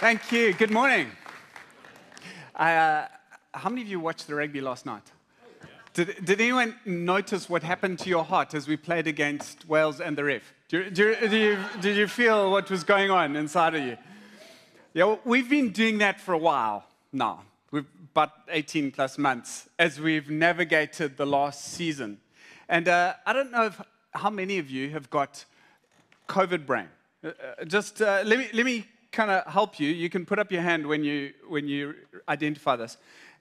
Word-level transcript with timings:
Thank 0.00 0.32
you. 0.32 0.52
Good 0.52 0.72
morning. 0.72 1.08
Uh, 2.54 3.06
how 3.52 3.70
many 3.70 3.82
of 3.82 3.88
you 3.88 4.00
watched 4.00 4.26
the 4.26 4.34
rugby 4.34 4.60
last 4.60 4.86
night? 4.86 5.04
Did, 5.92 6.24
did 6.24 6.40
anyone 6.40 6.74
notice 6.84 7.48
what 7.48 7.62
happened 7.62 8.00
to 8.00 8.08
your 8.08 8.24
heart 8.24 8.54
as 8.54 8.66
we 8.66 8.76
played 8.76 9.06
against 9.06 9.68
Wales 9.68 10.00
and 10.00 10.18
the 10.18 10.24
ref? 10.24 10.52
Do, 10.68 10.90
do, 10.90 11.14
do 11.28 11.36
you, 11.36 11.58
did 11.80 11.96
you 11.96 12.08
feel 12.08 12.50
what 12.50 12.68
was 12.70 12.82
going 12.82 13.12
on 13.12 13.36
inside 13.36 13.76
of 13.76 13.84
you? 13.84 13.96
Yeah, 14.94 15.04
well, 15.04 15.20
we've 15.24 15.48
been 15.48 15.70
doing 15.70 15.98
that 15.98 16.20
for 16.20 16.34
a 16.34 16.38
while 16.38 16.84
now. 17.12 17.42
We've 17.70 17.86
about 18.12 18.32
18 18.48 18.90
plus 18.90 19.16
months 19.16 19.68
as 19.78 20.00
we've 20.00 20.28
navigated 20.28 21.16
the 21.16 21.26
last 21.26 21.64
season. 21.64 22.18
And 22.68 22.88
uh, 22.88 23.14
I 23.24 23.32
don't 23.32 23.52
know 23.52 23.66
if, 23.66 23.80
how 24.12 24.30
many 24.30 24.58
of 24.58 24.68
you 24.68 24.90
have 24.90 25.08
got 25.08 25.44
COVID 26.28 26.66
brain. 26.66 26.88
Uh, 27.22 27.28
uh 27.28 27.64
just 27.64 28.02
uh, 28.02 28.22
let 28.24 28.38
me, 28.40 28.48
let 28.52 28.66
me 28.66 28.86
kind 29.14 29.30
of 29.30 29.50
help 29.50 29.80
you. 29.80 29.88
You 29.88 30.10
can 30.10 30.26
put 30.26 30.38
up 30.38 30.52
your 30.52 30.62
hand 30.62 30.86
when 30.86 31.04
you, 31.04 31.32
when 31.48 31.68
you 31.68 31.94
identify 32.28 32.76
this. 32.76 32.98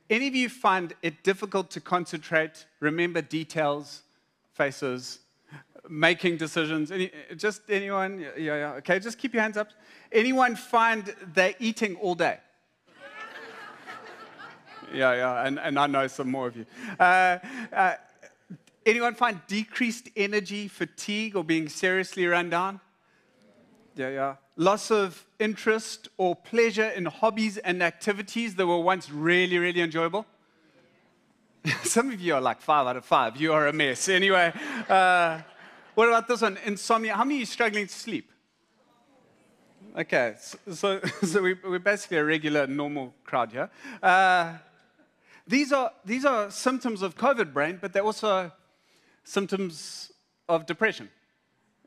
Any 0.09 0.27
of 0.27 0.35
you 0.35 0.47
find 0.47 0.93
it 1.01 1.23
difficult 1.23 1.69
to 1.71 1.81
concentrate, 1.81 2.65
remember 2.79 3.21
details, 3.21 4.03
faces, 4.53 5.19
making 5.89 6.37
decisions? 6.37 6.91
Any, 6.91 7.11
just 7.35 7.61
anyone? 7.69 8.19
Yeah, 8.19 8.29
yeah. 8.37 8.73
Okay, 8.77 8.99
just 8.99 9.17
keep 9.17 9.33
your 9.33 9.41
hands 9.41 9.57
up. 9.57 9.69
Anyone 10.11 10.55
find 10.55 11.13
they're 11.33 11.55
eating 11.59 11.95
all 11.95 12.15
day? 12.15 12.37
yeah, 14.93 15.15
yeah, 15.15 15.47
and, 15.47 15.59
and 15.59 15.79
I 15.79 15.87
know 15.87 16.07
some 16.07 16.29
more 16.29 16.47
of 16.47 16.55
you. 16.55 16.65
Uh, 16.99 17.39
uh, 17.71 17.95
anyone 18.85 19.15
find 19.15 19.41
decreased 19.47 20.09
energy, 20.15 20.67
fatigue, 20.67 21.35
or 21.35 21.43
being 21.43 21.69
seriously 21.69 22.27
run 22.27 22.49
down? 22.49 22.79
Yeah, 23.95 24.09
yeah. 24.09 24.35
Loss 24.55 24.91
of 24.91 25.25
interest 25.39 26.09
or 26.17 26.35
pleasure 26.35 26.89
in 26.89 27.05
hobbies 27.05 27.57
and 27.57 27.81
activities 27.81 28.55
that 28.55 28.67
were 28.67 28.79
once 28.79 29.09
really, 29.09 29.57
really 29.57 29.81
enjoyable? 29.81 30.25
Some 31.83 32.11
of 32.11 32.21
you 32.21 32.35
are 32.35 32.41
like 32.41 32.61
five 32.61 32.85
out 32.85 32.97
of 32.97 33.05
five. 33.05 33.37
You 33.37 33.53
are 33.53 33.67
a 33.67 33.73
mess. 33.73 34.09
Anyway, 34.09 34.53
uh, 34.87 35.39
what 35.95 36.07
about 36.07 36.27
this 36.27 36.41
one? 36.41 36.57
Insomnia. 36.65 37.15
How 37.15 37.23
many 37.23 37.35
of 37.35 37.39
you 37.41 37.45
struggling 37.45 37.87
to 37.87 37.93
sleep? 37.93 38.31
Okay, 39.95 40.35
so, 40.71 40.99
so, 41.23 41.41
we, 41.41 41.51
are 41.63 41.79
basically 41.79 42.17
a 42.17 42.25
regular, 42.25 42.65
normal 42.65 43.13
crowd 43.23 43.51
here. 43.51 43.69
Uh, 44.01 44.53
these, 45.47 45.71
are, 45.71 45.91
these 46.03 46.25
are 46.25 46.49
symptoms 46.49 47.01
of 47.01 47.15
COVID 47.15 47.53
brain, 47.53 47.77
but 47.79 47.93
they're 47.93 48.03
also 48.03 48.51
symptoms 49.23 50.11
of 50.49 50.65
depression. 50.65 51.09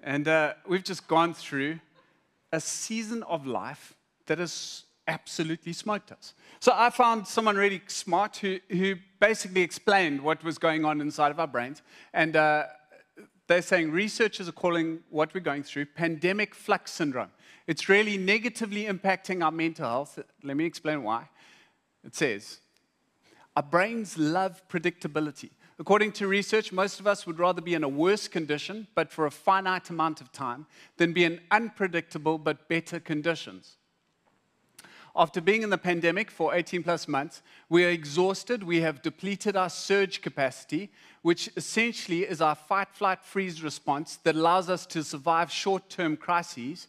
And 0.02 0.28
uh, 0.28 0.54
we've 0.68 0.84
just 0.84 1.08
gone 1.08 1.34
through 1.34 1.80
a 2.56 2.60
season 2.60 3.22
of 3.24 3.46
life 3.46 3.94
that 4.26 4.38
has 4.38 4.84
absolutely 5.06 5.74
smoked 5.74 6.10
us. 6.10 6.34
So 6.58 6.72
I 6.74 6.88
found 6.90 7.26
someone 7.26 7.54
really 7.54 7.82
smart 7.86 8.38
who, 8.38 8.58
who 8.70 8.94
basically 9.20 9.60
explained 9.60 10.22
what 10.22 10.42
was 10.42 10.56
going 10.56 10.84
on 10.84 11.00
inside 11.02 11.30
of 11.30 11.38
our 11.38 11.46
brains. 11.46 11.82
And 12.14 12.34
uh, 12.34 12.64
they're 13.46 13.60
saying 13.62 13.92
researchers 13.92 14.48
are 14.48 14.52
calling 14.52 15.00
what 15.10 15.34
we're 15.34 15.40
going 15.40 15.64
through 15.64 15.86
pandemic 15.86 16.54
flux 16.54 16.92
syndrome. 16.92 17.30
It's 17.66 17.90
really 17.90 18.16
negatively 18.16 18.86
impacting 18.86 19.44
our 19.44 19.52
mental 19.52 19.86
health. 19.86 20.18
Let 20.42 20.56
me 20.56 20.64
explain 20.64 21.02
why. 21.02 21.28
It 22.04 22.16
says, 22.16 22.60
our 23.54 23.62
brains 23.62 24.16
love 24.16 24.62
predictability. 24.68 25.50
According 25.78 26.12
to 26.12 26.26
research, 26.26 26.72
most 26.72 27.00
of 27.00 27.06
us 27.06 27.26
would 27.26 27.38
rather 27.38 27.60
be 27.60 27.74
in 27.74 27.84
a 27.84 27.88
worse 27.88 28.28
condition, 28.28 28.86
but 28.94 29.12
for 29.12 29.26
a 29.26 29.30
finite 29.30 29.90
amount 29.90 30.22
of 30.22 30.32
time, 30.32 30.66
than 30.96 31.12
be 31.12 31.24
in 31.24 31.40
unpredictable 31.50 32.38
but 32.38 32.68
better 32.68 32.98
conditions. 32.98 33.76
After 35.14 35.40
being 35.40 35.62
in 35.62 35.70
the 35.70 35.78
pandemic 35.78 36.30
for 36.30 36.54
18 36.54 36.82
plus 36.82 37.08
months, 37.08 37.42
we 37.70 37.84
are 37.84 37.90
exhausted. 37.90 38.62
We 38.62 38.82
have 38.82 39.02
depleted 39.02 39.56
our 39.56 39.70
surge 39.70 40.20
capacity, 40.20 40.90
which 41.22 41.50
essentially 41.56 42.24
is 42.24 42.40
our 42.40 42.54
fight, 42.54 42.88
flight, 42.92 43.24
freeze 43.24 43.62
response 43.62 44.16
that 44.24 44.36
allows 44.36 44.68
us 44.68 44.84
to 44.86 45.02
survive 45.02 45.50
short 45.50 45.88
term 45.88 46.16
crises 46.16 46.88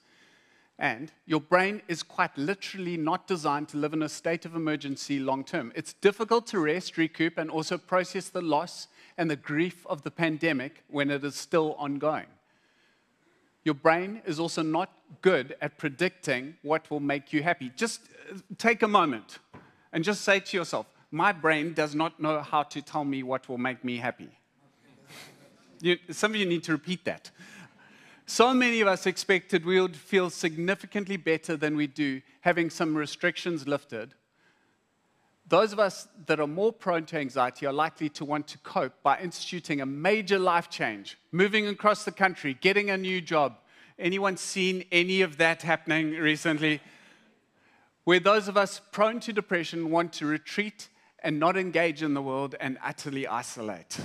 and 0.80 1.12
your 1.26 1.42
brain 1.42 1.82
is 1.88 2.04
quite 2.04 2.38
literally 2.38 2.98
not 2.98 3.26
designed 3.26 3.68
to 3.70 3.78
live 3.78 3.94
in 3.94 4.04
a 4.04 4.10
state 4.10 4.46
of 4.46 4.56
emergency 4.56 5.20
long 5.20 5.44
term. 5.44 5.72
It's 5.76 5.94
difficult 5.94 6.46
to 6.48 6.60
rest, 6.60 6.98
recoup, 6.98 7.38
and 7.38 7.50
also 7.50 7.78
process 7.78 8.30
the 8.30 8.42
loss 8.42 8.88
and 9.18 9.30
the 9.30 9.36
grief 9.36 9.86
of 9.88 10.04
the 10.04 10.12
pandemic 10.12 10.84
when 10.90 11.10
it 11.10 11.24
is 11.24 11.36
still 11.36 11.74
ongoing. 11.80 12.28
Your 13.64 13.74
brain 13.74 14.22
is 14.26 14.40
also 14.40 14.62
not 14.62 14.92
good 15.22 15.56
at 15.62 15.78
predicting 15.78 16.56
what 16.62 16.90
will 16.92 17.00
make 17.00 17.34
you 17.34 17.42
happy. 17.44 17.72
Just 17.76 18.02
uh, 18.32 18.38
take 18.58 18.84
a 18.84 18.88
moment 18.88 19.40
and 19.92 20.04
just 20.04 20.22
say 20.22 20.40
to 20.40 20.58
yourself, 20.58 20.86
My 21.12 21.32
brain 21.32 21.74
does 21.74 21.96
not 21.96 22.20
know 22.20 22.42
how 22.42 22.64
to 22.64 22.82
tell 22.82 23.04
me 23.04 23.24
what 23.24 23.50
will 23.50 23.58
make 23.58 23.84
me 23.84 23.98
happy. 23.98 24.30
You, 25.82 25.98
some 26.12 26.32
of 26.32 26.38
you 26.38 26.46
need 26.46 26.64
to 26.64 26.72
repeat 26.72 27.04
that. 27.06 27.32
So 28.30 28.54
many 28.54 28.82
of 28.82 28.90
us 28.90 29.06
expected 29.06 29.66
we 29.66 29.80
would 29.80 29.96
feel 29.96 30.30
significantly 30.30 31.16
better 31.16 31.56
than 31.56 31.78
we 31.78 31.88
do, 31.88 32.22
having 32.42 32.70
some 32.70 32.96
restrictions 32.96 33.66
lifted. 33.66 34.14
Those 35.48 35.72
of 35.72 35.80
us 35.80 36.10
that 36.26 36.42
are 36.42 36.46
more 36.46 36.74
prone 36.74 37.06
to 37.06 37.18
anxiety 37.18 37.66
are 37.66 37.74
likely 37.74 38.10
to 38.10 38.26
want 38.26 38.50
to 38.50 38.58
cope 38.58 39.02
by 39.02 39.18
instituting 39.20 39.80
a 39.80 39.86
major 39.86 40.38
life 40.38 40.70
change, 40.70 41.18
moving 41.32 41.68
across 41.68 42.04
the 42.04 42.12
country, 42.12 42.58
getting 42.60 42.90
a 42.90 42.98
new 42.98 43.22
job. 43.22 43.60
Anyone 43.98 44.36
seen 44.36 44.84
any 44.92 45.22
of 45.22 45.38
that 45.38 45.62
happening 45.62 46.12
recently? 46.12 46.82
Where 48.04 48.20
those 48.20 48.50
of 48.50 48.58
us 48.58 48.82
prone 48.92 49.22
to 49.22 49.32
depression 49.32 49.90
want 49.90 50.12
to 50.14 50.26
retreat 50.26 50.90
and 51.24 51.40
not 51.40 51.56
engage 51.56 52.04
in 52.04 52.14
the 52.14 52.22
world 52.22 52.56
and 52.60 52.78
utterly 52.84 53.26
isolate. 53.26 53.98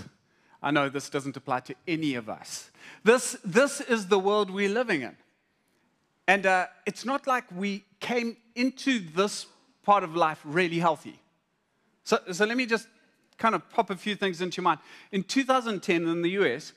I 0.62 0.71
know 0.71 0.89
this 0.89 1.11
doesn't 1.11 1.37
apply 1.37 1.61
to 1.61 1.75
any 1.89 2.15
of 2.15 2.28
us. 2.28 2.71
This, 3.03 3.37
this 3.45 3.81
is 3.81 4.06
the 4.06 4.19
world 4.19 4.50
we're 4.50 4.69
living 4.69 5.03
in. 5.03 5.17
And 6.28 6.47
uh, 6.47 6.67
it's 6.87 7.05
not 7.05 7.27
like 7.27 7.45
we 7.50 7.84
came 7.99 8.37
into 8.55 9.01
this 9.01 9.47
part 9.83 10.05
of 10.05 10.15
life 10.15 10.41
really 10.45 10.78
healthy. 10.78 11.19
So, 12.05 12.19
so 12.31 12.45
let 12.45 12.56
me 12.56 12.67
just 12.67 12.87
kind 13.39 13.55
of 13.55 13.69
pop 13.71 13.91
a 13.91 13.97
few 13.97 14.15
things 14.15 14.41
into 14.41 14.59
your 14.59 14.65
mind. 14.65 14.81
In 15.11 15.25
2010 15.25 16.06
in 16.06 16.22
the 16.22 16.31
US, 16.31 16.72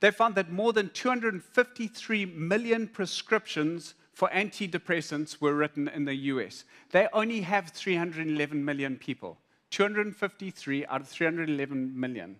they 0.00 0.10
found 0.10 0.34
that 0.36 0.50
more 0.50 0.72
than 0.72 0.90
253 0.90 2.24
million 2.26 2.88
prescriptions 2.88 3.94
for 4.12 4.30
antidepressants 4.30 5.40
were 5.42 5.54
written 5.54 5.88
in 5.88 6.06
the 6.06 6.14
US. 6.14 6.64
They 6.90 7.06
only 7.12 7.42
have 7.42 7.68
311 7.70 8.64
million 8.64 8.96
people. 8.96 9.38
253 9.70 10.86
out 10.86 11.02
of 11.02 11.08
311 11.08 11.98
million. 11.98 12.36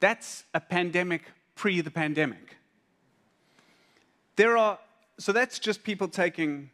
That's 0.00 0.44
a 0.54 0.60
pandemic 0.60 1.22
pre 1.54 1.80
the 1.80 1.90
pandemic. 1.90 2.56
There 4.36 4.56
are, 4.56 4.78
so 5.18 5.32
that's 5.32 5.58
just 5.58 5.82
people 5.82 6.08
taking 6.08 6.70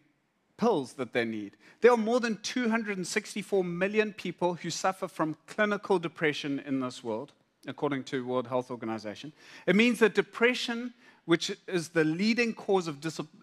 pills 0.56 0.94
that 0.94 1.12
they 1.12 1.24
need. 1.24 1.56
There 1.80 1.92
are 1.92 1.96
more 1.96 2.20
than 2.20 2.38
264 2.42 3.64
million 3.64 4.12
people 4.12 4.54
who 4.54 4.70
suffer 4.70 5.08
from 5.08 5.36
clinical 5.46 5.98
depression 5.98 6.60
in 6.66 6.80
this 6.80 7.02
world, 7.02 7.32
according 7.66 8.04
to 8.04 8.26
World 8.26 8.48
Health 8.48 8.70
Organization. 8.70 9.32
It 9.66 9.76
means 9.76 9.98
that 10.00 10.14
depression, 10.14 10.94
which 11.24 11.52
is 11.66 11.88
the 11.90 12.04
leading 12.04 12.54
cause 12.54 12.86
of 12.86 12.98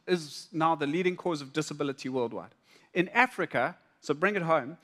is 0.07 0.47
now 0.51 0.75
the 0.75 0.87
leading 0.87 1.15
cause 1.15 1.41
of 1.41 1.51
disability 1.53 2.09
worldwide. 2.09 2.55
In 2.93 3.09
Africa, 3.09 3.77
so 4.01 4.13
bring 4.13 4.35
it 4.35 4.41
home, 4.41 4.77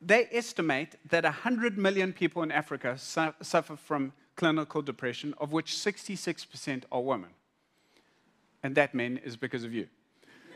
they 0.00 0.28
estimate 0.30 0.96
that 1.08 1.24
100 1.24 1.78
million 1.78 2.12
people 2.12 2.42
in 2.42 2.52
Africa 2.52 2.98
su- 2.98 3.34
suffer 3.40 3.76
from 3.76 4.12
clinical 4.36 4.82
depression, 4.82 5.34
of 5.38 5.52
which 5.52 5.72
66% 5.72 6.84
are 6.90 7.00
women. 7.00 7.30
And 8.62 8.74
that, 8.74 8.94
men, 8.94 9.20
is 9.24 9.36
because 9.36 9.64
of 9.64 9.72
you. 9.72 9.88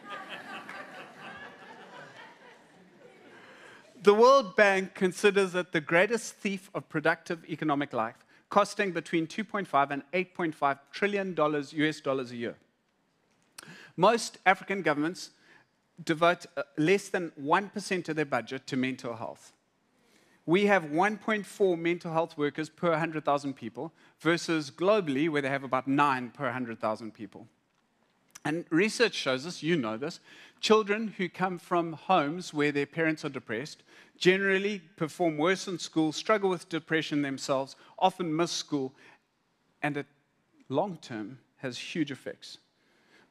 the 4.03 4.15
World 4.15 4.57
Bank 4.57 4.95
considers 4.95 5.53
that 5.53 5.73
the 5.73 5.81
greatest 5.81 6.35
thief 6.35 6.71
of 6.75 6.89
productive 6.89 7.45
economic 7.49 7.93
life, 7.93 8.25
costing 8.51 8.93
between 8.93 9.27
2.5 9.27 9.91
and 9.91 10.03
8.5 10.13 10.79
trillion 10.93 11.35
dollars 11.35 11.73
US 11.73 12.01
dollars 12.01 12.33
a 12.33 12.37
year. 12.37 12.57
Most 13.97 14.39
African 14.47 14.83
governments 14.83 15.31
devote 16.05 16.47
uh, 16.57 16.63
less 16.77 17.09
than 17.09 17.33
1% 17.41 18.09
of 18.09 18.17
their 18.17 18.25
budget 18.25 18.67
to 18.69 18.77
mental 18.77 19.17
health. 19.17 19.53
We 20.47 20.67
have 20.67 20.85
1.4 20.85 21.79
mental 21.79 22.13
health 22.13 22.39
workers 22.39 22.69
per 22.71 22.91
100,000 22.91 23.55
people 23.55 23.93
versus 24.21 24.71
globally 24.71 25.29
where 25.29 25.43
they 25.43 25.51
have 25.51 25.65
about 25.65 25.87
9 25.87 26.31
per 26.31 26.45
100,000 26.45 27.13
people. 27.13 27.47
And 28.45 28.65
research 28.71 29.15
shows 29.15 29.47
us, 29.47 29.63
you 29.63 29.77
know 29.77 29.99
this, 29.99 30.21
children 30.61 31.15
who 31.19 31.29
come 31.29 31.59
from 31.59 31.93
homes 31.93 32.55
where 32.55 32.73
their 32.73 32.87
parents 32.87 33.25
are 33.25 33.29
depressed 33.29 33.83
generally 34.17 34.81
perform 34.97 35.39
worse 35.39 35.69
in 35.69 35.79
school, 35.79 36.13
struggle 36.13 36.51
with 36.51 36.69
depression 36.69 37.23
themselves, 37.23 37.77
often 37.99 38.35
miss 38.35 38.51
school, 38.51 38.93
and 39.83 39.97
at 39.97 40.07
long 40.69 40.99
term 41.01 41.39
has 41.59 41.79
huge 41.79 42.11
effects. 42.11 42.59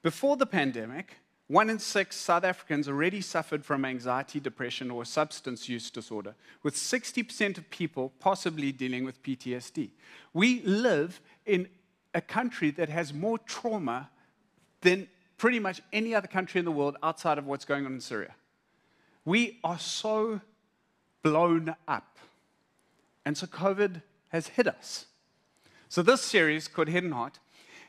Before 0.02 0.38
the 0.38 0.46
pandemic, 0.46 1.18
one 1.48 1.70
in 1.70 1.80
six 1.80 2.18
South 2.18 2.44
Africans 2.44 2.90
already 2.90 3.22
suffered 3.22 3.64
from 3.64 3.86
anxiety, 3.86 4.40
depression, 4.40 4.92
or 4.92 5.06
substance 5.06 5.70
use 5.70 5.90
disorder, 5.90 6.36
with 6.62 6.76
60% 6.76 7.58
of 7.58 7.70
people 7.70 8.12
possibly 8.20 8.74
dealing 8.74 9.06
with 9.06 9.24
PTSD. 9.24 9.92
We 10.34 10.62
live 10.64 11.22
in 11.46 11.70
a 12.14 12.20
country 12.20 12.72
that 12.72 12.90
has 12.90 13.14
more 13.14 13.38
trauma 13.38 14.10
than 14.82 15.08
pretty 15.38 15.60
much 15.60 15.82
any 15.94 16.14
other 16.14 16.28
country 16.28 16.60
in 16.60 16.66
the 16.66 16.72
world 16.72 16.98
outside 17.02 17.38
of 17.38 17.46
what's 17.46 17.64
going 17.64 17.86
on 17.86 17.94
in 17.94 18.02
Syria. 18.02 18.36
We 19.24 19.60
are 19.64 19.80
so 19.80 20.42
blown 21.22 21.76
up. 21.88 22.18
And 23.26 23.38
so 23.38 23.48
COVID 23.48 24.02
has 24.30 24.48
hit 24.48 24.68
us. 24.68 25.06
So, 25.90 26.02
this 26.02 26.22
series 26.22 26.68
called 26.68 26.90
and 26.90 27.14
Heart 27.14 27.40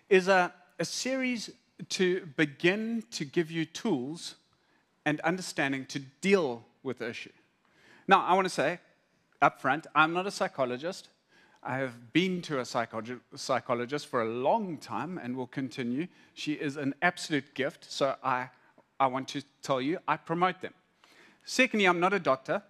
is 0.09 0.29
a, 0.29 0.53
a 0.79 0.85
series 0.85 1.51
to 1.89 2.27
begin 2.37 3.05
to 3.13 3.25
give 3.25 3.51
you 3.51 3.65
tools 3.65 4.35
and 5.05 5.21
understanding 5.21 5.87
to 5.87 6.01
deal 6.21 6.65
with 6.83 6.99
the 6.99 7.09
issue. 7.09 7.33
Now, 8.07 8.25
I 8.25 8.35
want 8.35 8.47
to 8.47 8.53
say 8.53 8.81
up 9.41 9.61
front, 9.61 9.87
I'm 9.95 10.13
not 10.13 10.27
a 10.27 10.31
psychologist. 10.31 11.09
I 11.63 11.79
have 11.79 12.13
been 12.13 12.41
to 12.43 12.61
a 12.61 12.65
psychologist 12.65 14.07
for 14.07 14.23
a 14.23 14.29
long 14.29 14.79
time 14.79 15.19
and 15.19 15.37
will 15.37 15.47
continue. 15.47 16.07
She 16.35 16.53
is 16.53 16.77
an 16.77 16.95
absolute 17.03 17.55
gift, 17.55 17.91
so 17.91 18.17
I, 18.23 18.49
I 18.99 19.09
want 19.09 19.29
to 19.29 19.43
tell 19.63 19.81
you, 19.81 19.99
I 20.07 20.17
promote 20.17 20.61
them. 20.61 20.73
Secondly, 21.45 21.87
I'm 21.87 22.01
not 22.01 22.13
a 22.13 22.19
doctor, 22.19 22.63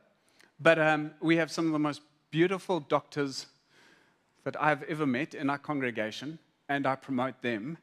but 0.61 0.79
um, 0.79 1.13
we 1.21 1.37
have 1.37 1.51
some 1.51 1.67
of 1.67 1.73
the 1.73 1.79
most 1.79 2.01
beautiful 2.31 2.81
doctors 2.81 3.47
that 4.45 4.61
I've 4.61 4.83
ever 4.85 5.07
met 5.07 5.35
in 5.35 5.51
our 5.51 5.59
congregation, 5.59 6.39
and 6.69 6.87
I 6.87 6.97
promote 6.97 7.43
them. 7.43 7.79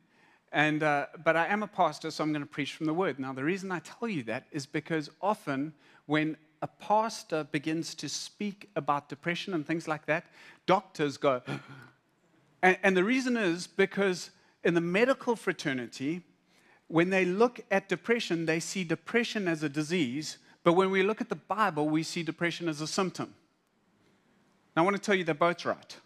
And, 0.52 0.84
uh, 0.84 1.08
but 1.24 1.36
I 1.36 1.48
am 1.48 1.64
a 1.64 1.68
pastor, 1.68 2.12
so 2.12 2.24
I'm 2.24 2.32
going 2.32 2.44
to 2.44 2.50
preach 2.50 2.74
from 2.74 2.86
the 2.86 2.94
word. 2.94 3.20
Now, 3.20 3.34
the 3.34 3.44
reason 3.44 3.72
I 3.72 3.80
tell 3.80 4.08
you 4.08 4.24
that 4.24 4.46
is 4.52 4.66
because 4.66 5.10
often 5.22 5.74
when 6.06 6.38
a 6.62 6.68
pastor 6.68 7.44
begins 7.44 7.94
to 7.96 8.08
speak 8.08 8.70
about 8.76 9.10
depression 9.10 9.54
and 9.54 9.66
things 9.66 9.88
like 9.88 10.06
that, 10.06 10.26
doctors 10.66 11.18
go, 11.18 11.42
and, 12.62 12.78
and 12.84 12.96
the 12.96 13.04
reason 13.04 13.38
is 13.38 13.68
because 13.68 14.32
in 14.64 14.74
the 14.74 14.82
medical 14.82 15.36
fraternity, 15.36 16.22
when 16.88 17.10
they 17.10 17.26
look 17.26 17.60
at 17.72 17.90
depression, 17.90 18.46
they 18.46 18.60
see 18.60 18.84
depression 18.84 19.48
as 19.48 19.64
a 19.64 19.70
disease, 19.70 20.38
but 20.64 20.74
when 20.74 20.92
we 20.92 21.04
look 21.04 21.22
at 21.22 21.30
the 21.30 21.36
Bible, 21.36 21.90
we 21.90 22.04
see 22.04 22.24
depression 22.24 22.70
as 22.70 22.82
a 22.82 22.88
symptom. 22.88 23.34
Now, 24.76 24.82
I 24.82 24.86
want 24.86 24.96
to 24.96 25.02
tell 25.02 25.16
you 25.16 25.24
they're 25.24 25.36
both 25.36 25.66
right. 25.66 25.98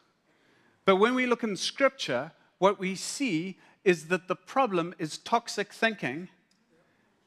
But 0.86 0.98
when 0.98 1.16
we 1.16 1.26
look 1.26 1.44
in 1.44 1.56
Scripture, 1.56 2.32
what 2.58 2.80
we 2.80 2.96
see 2.96 3.58
is 3.90 4.06
that 4.10 4.28
the 4.28 4.36
problem 4.36 4.94
is 5.00 5.18
toxic 5.18 5.74
thinking, 5.74 6.30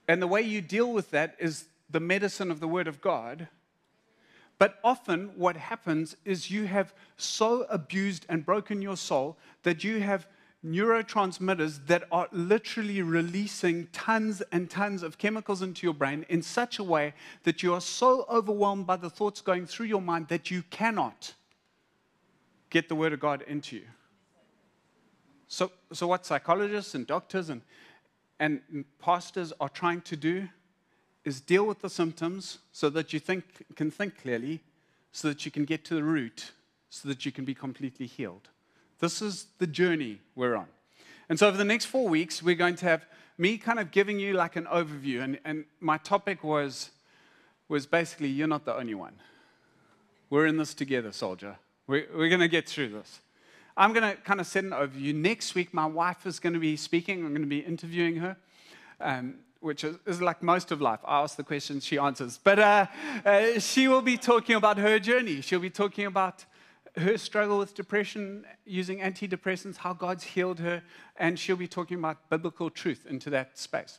and 0.06 0.23
the 0.23 0.29
way 0.29 0.41
you 0.41 0.61
deal 0.61 0.93
with 0.93 1.11
that 1.11 1.35
is 1.41 1.64
the 1.91 1.99
medicine 1.99 2.53
of 2.53 2.61
the 2.61 2.69
Word 2.69 2.87
of 2.87 3.00
God. 3.00 3.49
But 4.59 4.79
often, 4.85 5.32
what 5.35 5.56
happens 5.56 6.17
is 6.25 6.53
you 6.53 6.67
have 6.67 6.94
so 7.17 7.67
abused 7.69 8.26
and 8.29 8.47
broken 8.47 8.81
your 8.81 8.97
soul 8.97 9.37
that 9.64 9.82
you 9.82 10.03
have 10.03 10.29
neurotransmitters 10.64 11.85
that 11.88 12.05
are 12.12 12.29
literally 12.31 13.03
releasing 13.03 13.88
tons 13.88 14.41
and 14.53 14.70
tons 14.70 15.03
of 15.03 15.19
chemicals 15.19 15.62
into 15.62 15.85
your 15.85 15.94
brain 15.94 16.25
in 16.29 16.43
such 16.43 16.79
a 16.79 16.85
way 16.85 17.12
that 17.43 17.64
you 17.64 17.75
are 17.75 17.81
so 17.81 18.25
overwhelmed 18.31 18.87
by 18.87 18.94
the 18.97 19.11
thoughts 19.11 19.41
going 19.41 19.67
through 19.67 19.87
your 19.87 20.00
mind 20.00 20.29
that 20.29 20.49
you 20.49 20.62
cannot 20.70 21.35
get 22.70 22.88
the 22.88 22.94
Word 22.94 23.12
of 23.12 23.19
God 23.19 23.43
into 23.49 23.75
you. 23.75 23.87
So, 25.52 25.70
so 25.93 26.06
what 26.06 26.25
psychologists 26.25 26.94
and 26.94 27.06
doctors 27.06 27.50
and, 27.50 27.60
and 28.40 28.87
pastors 28.99 29.52
are 29.60 29.69
trying 29.69 30.00
to 30.00 30.16
do 30.16 30.49
is 31.26 31.43
deal 31.43 31.66
with 31.66 31.82
the 31.82 31.90
symptoms 31.90 32.60
so 32.72 32.88
that 32.88 33.12
you 33.12 33.19
think, 33.19 33.44
can 33.76 33.90
think 33.90 34.22
clearly, 34.22 34.60
so 35.12 35.28
that 35.28 35.44
you 35.44 35.50
can 35.50 35.66
get 35.66 35.84
to 35.84 35.94
the 35.94 36.02
root, 36.02 36.52
so 36.88 37.06
that 37.06 37.26
you 37.26 37.32
can 37.32 37.44
be 37.44 37.52
completely 37.52 38.06
healed. 38.06 38.49
This 38.99 39.20
is 39.20 39.49
the 39.58 39.66
journey 39.66 40.20
we're 40.34 40.56
on. 40.56 40.69
And 41.28 41.38
so, 41.38 41.49
over 41.49 41.58
the 41.58 41.64
next 41.64 41.84
four 41.84 42.08
weeks, 42.08 42.43
we're 42.43 42.54
going 42.54 42.76
to 42.76 42.87
have 42.87 43.04
me 43.37 43.58
kind 43.58 43.78
of 43.78 43.90
giving 43.90 44.19
you 44.19 44.32
like 44.32 44.56
an 44.56 44.64
overview. 44.64 45.22
And, 45.22 45.38
and 45.44 45.66
my 45.81 45.99
topic 45.99 46.43
was, 46.43 46.93
was 47.69 47.84
basically, 47.84 48.28
you're 48.28 48.49
not 48.49 48.64
the 48.64 48.75
only 48.75 48.94
one. 48.94 49.16
We're 50.31 50.46
in 50.46 50.56
this 50.56 50.72
together, 50.72 51.12
soldier. 51.12 51.58
We're, 51.87 52.06
we're 52.16 52.31
going 52.31 52.40
to 52.40 52.49
get 52.49 52.66
through 52.66 52.88
this. 52.88 53.20
I'm 53.77 53.93
going 53.93 54.11
to 54.11 54.21
kind 54.23 54.41
of 54.41 54.47
set 54.47 54.65
an 54.65 54.71
overview. 54.71 55.15
Next 55.15 55.55
week, 55.55 55.73
my 55.73 55.87
wife 55.87 56.27
is 56.27 56.39
going 56.39 56.53
to 56.53 56.59
be 56.59 56.77
speaking. 56.77 57.25
I'm 57.25 57.31
going 57.31 57.43
to 57.43 57.47
be 57.47 57.61
interviewing 57.61 58.17
her, 58.17 58.37
um, 59.01 59.37
which 59.61 59.85
is, 59.85 59.97
is, 60.07 60.21
like 60.21 60.43
most 60.43 60.71
of 60.71 60.81
life. 60.81 61.01
I 61.05 61.23
ask 61.23 61.37
the 61.37 61.43
questions, 61.43 61.85
she 61.85 61.99
answers. 61.99 62.39
But 62.43 62.59
uh, 62.59 62.87
uh, 63.25 63.59
she 63.59 63.89
will 63.89 64.03
be 64.03 64.17
talking 64.17 64.57
about 64.57 64.79
her 64.79 64.99
journey. 64.99 65.41
She'll 65.41 65.61
be 65.61 65.71
talking 65.71 66.07
about 66.07 66.45
her 66.97 67.17
struggle 67.17 67.59
with 67.59 67.75
depression 67.75 68.45
using 68.67 69.01
antidepressants, 69.01 69.79
how 69.79 69.95
God's 69.95 70.25
healed 70.25 70.61
her, 70.61 70.83
and 71.17 71.39
she'll 71.39 71.57
be 71.57 71.69
talking 71.69 71.99
about 71.99 72.29
biblical 72.29 72.69
truth 72.69 73.07
into 73.09 73.31
that 73.31 73.57
space. 73.57 73.99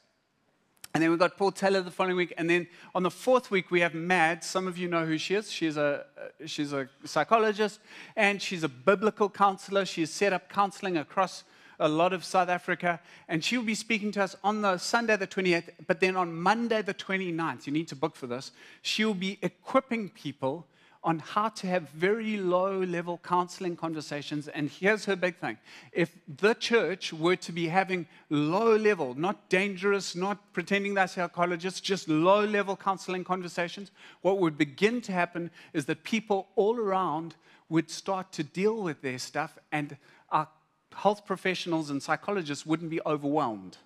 And 0.93 1.01
then 1.01 1.09
we've 1.09 1.19
got 1.19 1.37
Paul 1.37 1.51
Taylor 1.51 1.81
the 1.81 1.89
following 1.89 2.17
week. 2.17 2.33
And 2.37 2.47
then 2.47 2.67
on 2.93 3.01
the 3.01 3.09
fourth 3.09 3.49
week, 3.49 3.71
we 3.71 3.79
have 3.79 3.95
Mad. 3.95 4.43
Some 4.43 4.67
of 4.67 4.77
you 4.77 4.87
know 4.87 5.05
who 5.05 5.17
she 5.17 5.33
is. 5.33 5.51
She's 5.51 5.75
a, 5.75 6.05
uh, 6.15 6.45
she's 6.45 6.71
a 6.71 6.87
psychologist 7.03 7.79
and 8.15 8.39
she's 8.39 8.63
a 8.63 8.69
biblical 8.69 9.27
counselor. 9.27 9.85
She 9.85 10.01
has 10.01 10.11
set 10.11 10.33
up 10.33 10.49
counseling 10.49 10.97
across 10.97 11.45
a 11.79 11.89
lot 11.89 12.13
of 12.13 12.23
South 12.23 12.47
Africa. 12.47 12.99
And 13.27 13.43
she 13.43 13.57
will 13.57 13.65
be 13.65 13.73
speaking 13.73 14.11
to 14.11 14.23
us 14.23 14.35
on 14.43 14.61
the 14.61 14.77
Sunday, 14.77 15.17
the 15.17 15.25
28th. 15.25 15.69
But 15.87 15.99
then 15.99 16.15
on 16.15 16.35
Monday, 16.35 16.83
the 16.83 16.93
29th, 16.93 17.65
you 17.65 17.73
need 17.73 17.87
to 17.87 17.95
book 17.95 18.15
for 18.15 18.27
this, 18.27 18.51
she 18.83 19.03
will 19.03 19.15
be 19.15 19.39
equipping 19.41 20.09
people 20.09 20.67
on 21.03 21.19
how 21.19 21.49
to 21.49 21.67
have 21.67 21.89
very 21.89 22.37
low 22.37 22.79
level 22.79 23.19
counseling 23.23 23.75
conversations. 23.75 24.47
And 24.47 24.69
here's 24.69 25.05
her 25.05 25.15
big 25.15 25.37
thing 25.37 25.57
if 25.91 26.15
the 26.27 26.53
church 26.53 27.11
were 27.11 27.35
to 27.37 27.51
be 27.51 27.67
having 27.67 28.07
low 28.29 28.75
level, 28.75 29.13
not 29.13 29.49
dangerous, 29.49 30.15
not 30.15 30.53
pretending 30.53 30.93
they're 30.93 31.07
psychologists, 31.07 31.81
just 31.81 32.07
low 32.07 32.45
level 32.45 32.77
counseling 32.77 33.23
conversations, 33.23 33.91
what 34.21 34.39
would 34.39 34.57
begin 34.57 35.01
to 35.01 35.11
happen 35.11 35.51
is 35.73 35.85
that 35.85 36.03
people 36.03 36.47
all 36.55 36.77
around 36.77 37.35
would 37.67 37.89
start 37.89 38.31
to 38.33 38.43
deal 38.43 38.81
with 38.81 39.01
their 39.01 39.17
stuff, 39.17 39.57
and 39.71 39.97
our 40.29 40.47
health 40.95 41.25
professionals 41.25 41.89
and 41.89 42.01
psychologists 42.01 42.65
wouldn't 42.65 42.91
be 42.91 43.01
overwhelmed. 43.05 43.77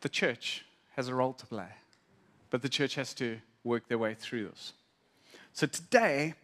The 0.00 0.08
church 0.08 0.64
has 0.96 1.08
a 1.08 1.14
role 1.14 1.32
to 1.34 1.46
play, 1.46 1.68
but 2.50 2.60
the 2.60 2.68
church 2.68 2.96
has 2.96 3.14
to 3.14 3.38
work 3.64 3.88
their 3.88 3.98
way 3.98 4.14
through 4.14 4.48
this. 4.48 4.72
So 5.52 5.66
today, 5.66 6.34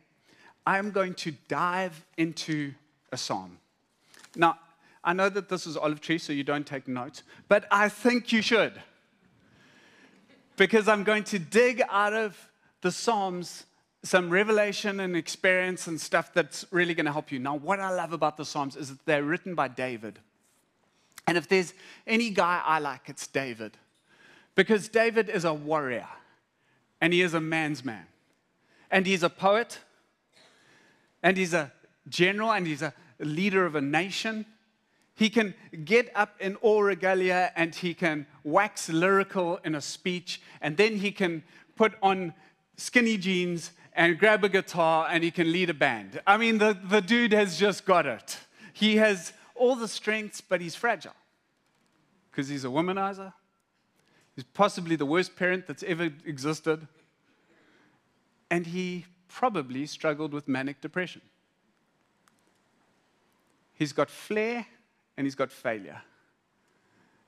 I'm 0.66 0.90
going 0.90 1.14
to 1.14 1.32
dive 1.48 2.04
into 2.16 2.72
a 3.10 3.16
psalm. 3.16 3.58
Now, 4.36 4.58
I 5.02 5.12
know 5.14 5.28
that 5.28 5.48
this 5.48 5.66
is 5.66 5.76
olive 5.76 6.00
tree, 6.00 6.18
so 6.18 6.32
you 6.32 6.44
don't 6.44 6.66
take 6.66 6.86
notes, 6.86 7.22
but 7.48 7.64
I 7.70 7.88
think 7.88 8.32
you 8.32 8.42
should. 8.42 8.74
Because 10.56 10.88
I'm 10.88 11.04
going 11.04 11.24
to 11.24 11.38
dig 11.38 11.82
out 11.88 12.12
of 12.12 12.36
the 12.82 12.92
Psalms 12.92 13.64
some 14.02 14.30
revelation 14.30 15.00
and 15.00 15.16
experience 15.16 15.86
and 15.86 16.00
stuff 16.00 16.32
that's 16.34 16.64
really 16.70 16.94
going 16.94 17.06
to 17.06 17.12
help 17.12 17.32
you. 17.32 17.38
Now, 17.38 17.56
what 17.56 17.80
I 17.80 17.90
love 17.90 18.12
about 18.12 18.36
the 18.36 18.44
Psalms 18.44 18.76
is 18.76 18.90
that 18.90 19.06
they're 19.06 19.24
written 19.24 19.54
by 19.54 19.68
David. 19.68 20.18
And 21.26 21.36
if 21.36 21.48
there's 21.48 21.74
any 22.06 22.30
guy 22.30 22.62
I 22.64 22.78
like, 22.78 23.08
it's 23.08 23.26
David. 23.26 23.72
Because 24.54 24.88
David 24.88 25.28
is 25.28 25.44
a 25.44 25.54
warrior 25.54 26.08
and 27.00 27.12
he 27.12 27.22
is 27.22 27.34
a 27.34 27.40
man's 27.40 27.84
man 27.84 28.06
and 28.90 29.06
he's 29.06 29.22
a 29.22 29.30
poet, 29.30 29.80
and 31.22 31.36
he's 31.36 31.54
a 31.54 31.72
general, 32.08 32.52
and 32.52 32.66
he's 32.66 32.82
a 32.82 32.92
leader 33.20 33.66
of 33.66 33.74
a 33.74 33.80
nation. 33.80 34.46
He 35.14 35.30
can 35.30 35.54
get 35.84 36.10
up 36.14 36.36
in 36.40 36.54
all 36.56 36.82
regalia 36.82 37.50
and 37.56 37.74
he 37.74 37.92
can 37.92 38.26
wax 38.44 38.88
lyrical 38.88 39.58
in 39.64 39.74
a 39.74 39.80
speech, 39.80 40.40
and 40.60 40.76
then 40.76 40.98
he 40.98 41.10
can 41.10 41.42
put 41.74 41.94
on 42.02 42.34
skinny 42.76 43.16
jeans 43.16 43.72
and 43.94 44.16
grab 44.16 44.44
a 44.44 44.48
guitar 44.48 45.08
and 45.10 45.24
he 45.24 45.32
can 45.32 45.50
lead 45.50 45.70
a 45.70 45.74
band. 45.74 46.20
I 46.24 46.36
mean, 46.36 46.58
the, 46.58 46.78
the 46.88 47.00
dude 47.00 47.32
has 47.32 47.58
just 47.58 47.84
got 47.84 48.06
it. 48.06 48.38
He 48.72 48.96
has 48.96 49.32
all 49.56 49.74
the 49.74 49.88
strengths, 49.88 50.40
but 50.40 50.60
he's 50.60 50.76
fragile 50.76 51.16
because 52.30 52.48
he's 52.48 52.64
a 52.64 52.68
womanizer. 52.68 53.32
He's 54.36 54.44
possibly 54.44 54.94
the 54.94 55.04
worst 55.04 55.34
parent 55.34 55.66
that's 55.66 55.82
ever 55.82 56.10
existed 56.24 56.86
and 58.50 58.66
he 58.66 59.06
probably 59.28 59.86
struggled 59.86 60.32
with 60.32 60.48
manic 60.48 60.80
depression. 60.80 61.22
He's 63.74 63.92
got 63.92 64.10
flair 64.10 64.66
and 65.16 65.26
he's 65.26 65.34
got 65.34 65.52
failure. 65.52 66.02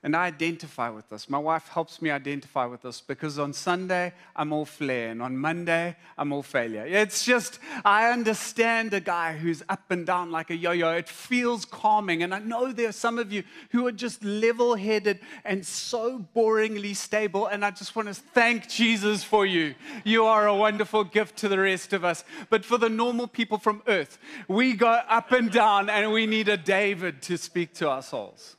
And 0.03 0.15
I 0.15 0.25
identify 0.25 0.89
with 0.89 1.09
this. 1.09 1.29
My 1.29 1.37
wife 1.37 1.67
helps 1.67 2.01
me 2.01 2.09
identify 2.09 2.65
with 2.65 2.81
this 2.81 3.01
because 3.01 3.37
on 3.37 3.53
Sunday, 3.53 4.13
I'm 4.35 4.51
all 4.51 4.65
flair, 4.65 5.11
and 5.11 5.21
on 5.21 5.37
Monday, 5.37 5.95
I'm 6.17 6.33
all 6.33 6.41
failure. 6.41 6.83
It's 6.87 7.23
just, 7.23 7.59
I 7.85 8.09
understand 8.09 8.95
a 8.95 8.99
guy 8.99 9.37
who's 9.37 9.61
up 9.69 9.91
and 9.91 10.03
down 10.03 10.31
like 10.31 10.49
a 10.49 10.55
yo 10.55 10.71
yo. 10.71 10.89
It 10.93 11.07
feels 11.07 11.65
calming. 11.65 12.23
And 12.23 12.33
I 12.33 12.39
know 12.39 12.71
there 12.71 12.89
are 12.89 12.93
some 12.93 13.19
of 13.19 13.31
you 13.31 13.43
who 13.69 13.85
are 13.85 13.91
just 13.91 14.23
level 14.23 14.73
headed 14.73 15.19
and 15.45 15.63
so 15.63 16.25
boringly 16.35 16.95
stable. 16.95 17.45
And 17.45 17.63
I 17.63 17.69
just 17.69 17.95
want 17.95 18.07
to 18.07 18.15
thank 18.15 18.67
Jesus 18.67 19.23
for 19.23 19.45
you. 19.45 19.75
You 20.03 20.25
are 20.25 20.47
a 20.47 20.55
wonderful 20.55 21.03
gift 21.03 21.37
to 21.37 21.47
the 21.47 21.59
rest 21.59 21.93
of 21.93 22.03
us. 22.03 22.23
But 22.49 22.65
for 22.65 22.79
the 22.79 22.89
normal 22.89 23.27
people 23.27 23.59
from 23.59 23.83
earth, 23.85 24.17
we 24.47 24.73
go 24.73 24.89
up 24.89 25.31
and 25.31 25.51
down, 25.51 25.91
and 25.91 26.11
we 26.11 26.25
need 26.25 26.49
a 26.49 26.57
David 26.57 27.21
to 27.23 27.37
speak 27.37 27.75
to 27.75 27.87
our 27.87 28.01
souls. 28.01 28.55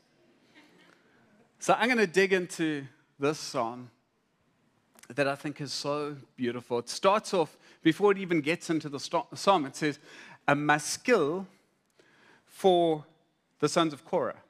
So 1.62 1.76
I'm 1.78 1.86
going 1.86 1.98
to 1.98 2.08
dig 2.08 2.32
into 2.32 2.84
this 3.20 3.38
psalm 3.38 3.88
that 5.14 5.28
I 5.28 5.36
think 5.36 5.60
is 5.60 5.72
so 5.72 6.16
beautiful. 6.34 6.80
It 6.80 6.88
starts 6.88 7.32
off, 7.32 7.56
before 7.84 8.10
it 8.10 8.18
even 8.18 8.40
gets 8.40 8.68
into 8.68 8.88
the 8.88 8.98
psalm, 8.98 9.66
it 9.66 9.76
says, 9.76 10.00
a 10.48 10.56
maskil 10.56 11.46
for 12.46 13.04
the 13.60 13.68
sons 13.68 13.92
of 13.92 14.04
Korah. 14.04 14.40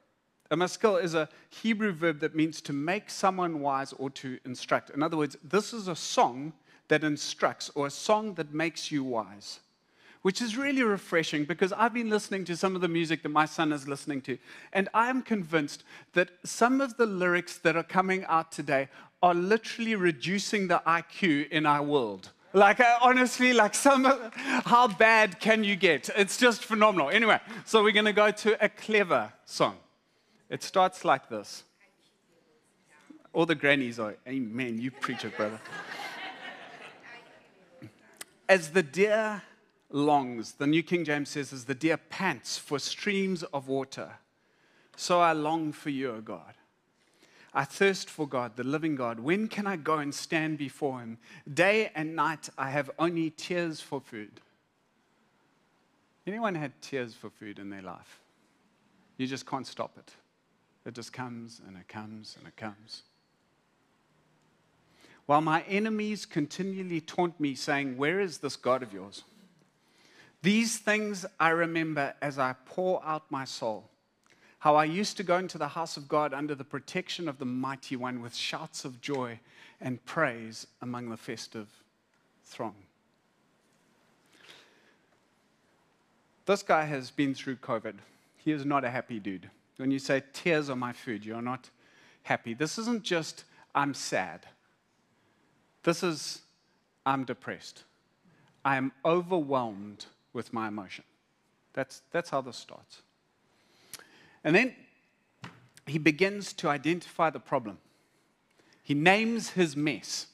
A 0.49 0.57
maskil 0.57 0.95
is 0.95 1.13
a 1.13 1.29
Hebrew 1.51 1.91
verb 1.91 2.19
that 2.21 2.33
means 2.33 2.61
to 2.61 2.73
make 2.73 3.11
someone 3.11 3.59
wise 3.59 3.93
or 3.93 4.09
to 4.09 4.39
instruct. 4.43 4.89
In 4.89 5.03
other 5.03 5.15
words, 5.15 5.37
this 5.43 5.71
is 5.71 5.87
a 5.87 5.95
song 5.95 6.51
that 6.87 7.03
instructs 7.03 7.69
or 7.75 7.85
a 7.85 7.91
song 7.91 8.33
that 8.33 8.55
makes 8.55 8.91
you 8.91 9.03
wise 9.03 9.59
which 10.23 10.41
is 10.41 10.57
really 10.57 10.83
refreshing 10.83 11.43
because 11.43 11.71
I've 11.73 11.93
been 11.93 12.09
listening 12.09 12.45
to 12.45 12.57
some 12.57 12.75
of 12.75 12.81
the 12.81 12.87
music 12.87 13.23
that 13.23 13.29
my 13.29 13.45
son 13.45 13.71
is 13.71 13.87
listening 13.87 14.21
to. 14.21 14.37
And 14.71 14.89
I'm 14.93 15.21
convinced 15.21 15.83
that 16.13 16.29
some 16.43 16.81
of 16.81 16.97
the 16.97 17.05
lyrics 17.05 17.57
that 17.59 17.75
are 17.75 17.83
coming 17.83 18.25
out 18.25 18.51
today 18.51 18.87
are 19.21 19.33
literally 19.33 19.95
reducing 19.95 20.69
the 20.69 20.81
IQ 20.87 21.49
in 21.49 21.65
our 21.65 21.83
world. 21.83 22.31
Like, 22.53 22.79
uh, 22.79 22.99
honestly, 23.01 23.51
like 23.51 23.75
some, 23.75 24.05
how 24.35 24.87
bad 24.87 25.39
can 25.41 25.63
you 25.63 25.75
get? 25.75 26.09
It's 26.15 26.37
just 26.37 26.63
phenomenal. 26.63 27.09
Anyway, 27.09 27.39
so 27.65 27.83
we're 27.83 27.91
going 27.91 28.05
to 28.05 28.13
go 28.13 28.31
to 28.31 28.63
a 28.63 28.69
clever 28.69 29.33
song. 29.45 29.75
It 30.49 30.63
starts 30.63 31.03
like 31.03 31.29
this. 31.29 31.63
All 33.33 33.45
the 33.45 33.55
grannies 33.55 33.99
are, 33.99 34.15
Amen, 34.27 34.79
you 34.79 34.91
preach 34.91 35.25
it, 35.25 35.35
brother. 35.35 35.59
As 38.47 38.69
the 38.69 38.83
deer 38.83 39.41
longs, 39.93 40.53
the 40.53 40.67
New 40.67 40.83
King 40.83 41.05
James 41.05 41.29
says, 41.29 41.53
as 41.53 41.65
the 41.65 41.75
deer 41.75 41.97
pants 41.97 42.57
for 42.57 42.79
streams 42.79 43.43
of 43.43 43.69
water, 43.69 44.11
so 44.97 45.21
I 45.21 45.31
long 45.31 45.71
for 45.71 45.89
you, 45.89 46.11
O 46.11 46.21
God. 46.21 46.55
I 47.53 47.63
thirst 47.65 48.09
for 48.09 48.27
God, 48.27 48.55
the 48.55 48.63
living 48.63 48.95
God. 48.95 49.19
When 49.19 49.47
can 49.47 49.67
I 49.67 49.75
go 49.75 49.99
and 49.99 50.13
stand 50.13 50.57
before 50.57 50.99
him? 50.99 51.19
Day 51.51 51.91
and 51.93 52.15
night 52.15 52.49
I 52.57 52.71
have 52.71 52.89
only 52.97 53.29
tears 53.29 53.79
for 53.79 54.01
food. 54.01 54.41
Anyone 56.25 56.55
had 56.55 56.81
tears 56.81 57.13
for 57.13 57.29
food 57.29 57.59
in 57.59 57.69
their 57.69 57.83
life? 57.83 58.19
You 59.17 59.27
just 59.27 59.45
can't 59.45 59.67
stop 59.67 59.97
it. 59.97 60.11
It 60.85 60.95
just 60.95 61.13
comes 61.13 61.61
and 61.67 61.77
it 61.77 61.87
comes 61.87 62.35
and 62.39 62.47
it 62.47 62.55
comes. 62.57 63.03
While 65.27 65.41
my 65.41 65.61
enemies 65.63 66.25
continually 66.25 67.01
taunt 67.01 67.39
me, 67.39 67.55
saying, 67.55 67.97
Where 67.97 68.19
is 68.19 68.39
this 68.39 68.55
God 68.55 68.81
of 68.83 68.91
yours? 68.91 69.23
These 70.43 70.77
things 70.77 71.25
I 71.39 71.49
remember 71.49 72.13
as 72.21 72.37
I 72.37 72.53
pour 72.65 73.03
out 73.05 73.23
my 73.31 73.45
soul. 73.45 73.89
How 74.59 74.75
I 74.75 74.83
used 74.83 75.15
to 75.17 75.23
go 75.23 75.37
into 75.37 75.57
the 75.57 75.69
house 75.69 75.95
of 75.95 76.09
God 76.09 76.33
under 76.33 76.53
the 76.53 76.65
protection 76.65 77.29
of 77.29 77.39
the 77.39 77.45
mighty 77.45 77.95
one 77.95 78.21
with 78.21 78.35
shouts 78.35 78.83
of 78.83 78.99
joy 78.99 79.39
and 79.79 80.03
praise 80.05 80.67
among 80.81 81.09
the 81.09 81.17
festive 81.17 81.67
throng. 82.43 82.75
This 86.45 86.61
guy 86.61 86.83
has 86.83 87.09
been 87.09 87.33
through 87.33 87.55
COVID. 87.57 87.95
He 88.35 88.51
is 88.51 88.65
not 88.65 88.83
a 88.83 88.89
happy 88.89 89.19
dude. 89.19 89.49
When 89.77 89.91
you 89.91 89.99
say 89.99 90.23
tears 90.33 90.69
are 90.69 90.75
my 90.75 90.91
food, 90.91 91.25
you're 91.25 91.41
not 91.41 91.69
happy. 92.23 92.53
This 92.53 92.77
isn't 92.77 93.03
just 93.03 93.45
I'm 93.73 93.93
sad. 93.93 94.41
This 95.83 96.03
is 96.03 96.41
I'm 97.05 97.23
depressed. 97.23 97.83
I 98.65 98.75
am 98.75 98.91
overwhelmed 99.05 100.05
with 100.33 100.51
my 100.51 100.67
emotion. 100.67 101.03
That's, 101.73 102.01
that's 102.11 102.29
how 102.29 102.41
this 102.41 102.57
starts. 102.57 103.01
And 104.43 104.55
then 104.55 104.75
he 105.87 105.97
begins 105.97 106.53
to 106.53 106.69
identify 106.69 107.29
the 107.29 107.39
problem. 107.39 107.77
He 108.83 108.93
names 108.93 109.51
his 109.51 109.75
mess. 109.75 110.27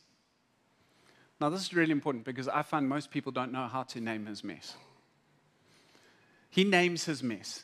Now, 1.40 1.50
this 1.50 1.62
is 1.62 1.74
really 1.74 1.92
important 1.92 2.26
because 2.26 2.48
I 2.48 2.64
find 2.64 2.90
most 2.90 3.12
people 3.12 3.32
don't 3.32 3.52
know 3.52 3.68
how 3.68 3.84
to 3.84 4.02
name 4.02 4.26
his 4.26 4.44
mess. 4.44 4.76
He 6.50 6.64
names 6.64 7.06
his 7.06 7.24
mess. 7.24 7.64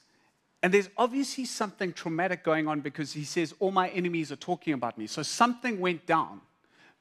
And 0.63 0.74
there's 0.74 0.89
obviously 0.98 1.46
something 1.46 1.92
traumatic 1.92 2.44
going 2.44 2.68
on 2.68 2.82
because 2.82 3.13
he 3.13 3.24
says, 3.24 3.54
All 3.60 3.72
my 3.72 3.89
enemies 3.89 4.32
are 4.32 4.38
talking 4.38 4.74
about 4.74 4.98
me. 4.98 5.08
So 5.08 5.22
something 5.22 5.80
went 5.80 6.06
down. 6.06 6.42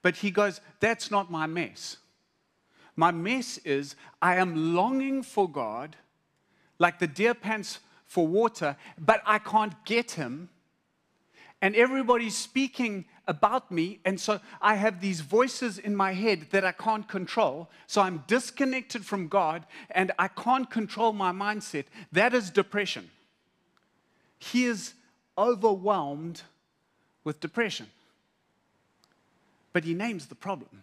But 0.02 0.16
he 0.16 0.30
goes, 0.30 0.60
That's 0.80 1.10
not 1.10 1.30
my 1.30 1.46
mess. 1.46 1.98
My 2.96 3.10
mess 3.10 3.58
is 3.58 3.96
I 4.22 4.36
am 4.36 4.74
longing 4.74 5.22
for 5.22 5.48
God 5.48 5.96
like 6.78 6.98
the 6.98 7.06
deer 7.06 7.34
pants 7.34 7.80
for 8.06 8.26
water, 8.26 8.76
but 8.98 9.22
I 9.26 9.38
can't 9.38 9.72
get 9.84 10.12
him. 10.12 10.48
And 11.60 11.74
everybody's 11.74 12.36
speaking 12.36 13.06
about 13.26 13.70
me. 13.70 14.00
And 14.04 14.20
so 14.20 14.40
I 14.60 14.74
have 14.74 15.00
these 15.00 15.20
voices 15.20 15.78
in 15.78 15.96
my 15.96 16.12
head 16.12 16.48
that 16.50 16.64
I 16.64 16.72
can't 16.72 17.08
control. 17.08 17.70
So 17.86 18.02
I'm 18.02 18.22
disconnected 18.26 19.04
from 19.04 19.28
God 19.28 19.64
and 19.90 20.12
I 20.18 20.28
can't 20.28 20.70
control 20.70 21.12
my 21.12 21.32
mindset. 21.32 21.86
That 22.12 22.34
is 22.34 22.50
depression. 22.50 23.10
He 24.38 24.64
is 24.64 24.94
overwhelmed 25.38 26.42
with 27.24 27.40
depression. 27.40 27.86
But 29.72 29.84
he 29.84 29.94
names 29.94 30.26
the 30.26 30.34
problem. 30.34 30.82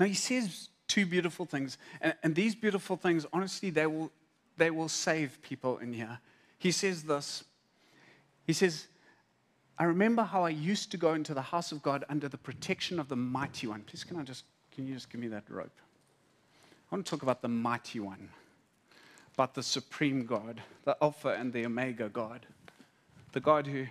Now, 0.00 0.06
he 0.06 0.14
says 0.14 0.70
two 0.88 1.04
beautiful 1.04 1.44
things, 1.44 1.76
and, 2.00 2.14
and 2.22 2.34
these 2.34 2.54
beautiful 2.54 2.96
things, 2.96 3.26
honestly, 3.34 3.68
they 3.68 3.86
will, 3.86 4.10
they 4.56 4.70
will 4.70 4.88
save 4.88 5.40
people 5.42 5.76
in 5.78 5.92
here. 5.92 6.18
He 6.58 6.72
says 6.72 7.02
this 7.02 7.44
He 8.46 8.54
says, 8.54 8.86
I 9.78 9.84
remember 9.84 10.22
how 10.22 10.42
I 10.42 10.50
used 10.50 10.90
to 10.92 10.96
go 10.96 11.12
into 11.12 11.34
the 11.34 11.42
house 11.42 11.70
of 11.70 11.82
God 11.82 12.04
under 12.08 12.28
the 12.28 12.38
protection 12.38 12.98
of 12.98 13.08
the 13.08 13.16
mighty 13.16 13.66
one. 13.66 13.82
Please, 13.82 14.02
can 14.02 14.16
I 14.16 14.22
just, 14.22 14.44
can 14.72 14.86
you 14.86 14.94
just 14.94 15.10
give 15.10 15.20
me 15.20 15.28
that 15.28 15.44
rope? 15.48 15.78
I 16.90 16.94
want 16.94 17.06
to 17.06 17.10
talk 17.10 17.22
about 17.22 17.42
the 17.42 17.48
mighty 17.48 18.00
one, 18.00 18.30
about 19.34 19.54
the 19.54 19.62
supreme 19.62 20.24
God, 20.24 20.62
the 20.84 20.96
Alpha 21.00 21.36
and 21.38 21.52
the 21.52 21.64
Omega 21.66 22.08
God, 22.08 22.46
the 23.32 23.40
God 23.40 23.66
who 23.66 23.86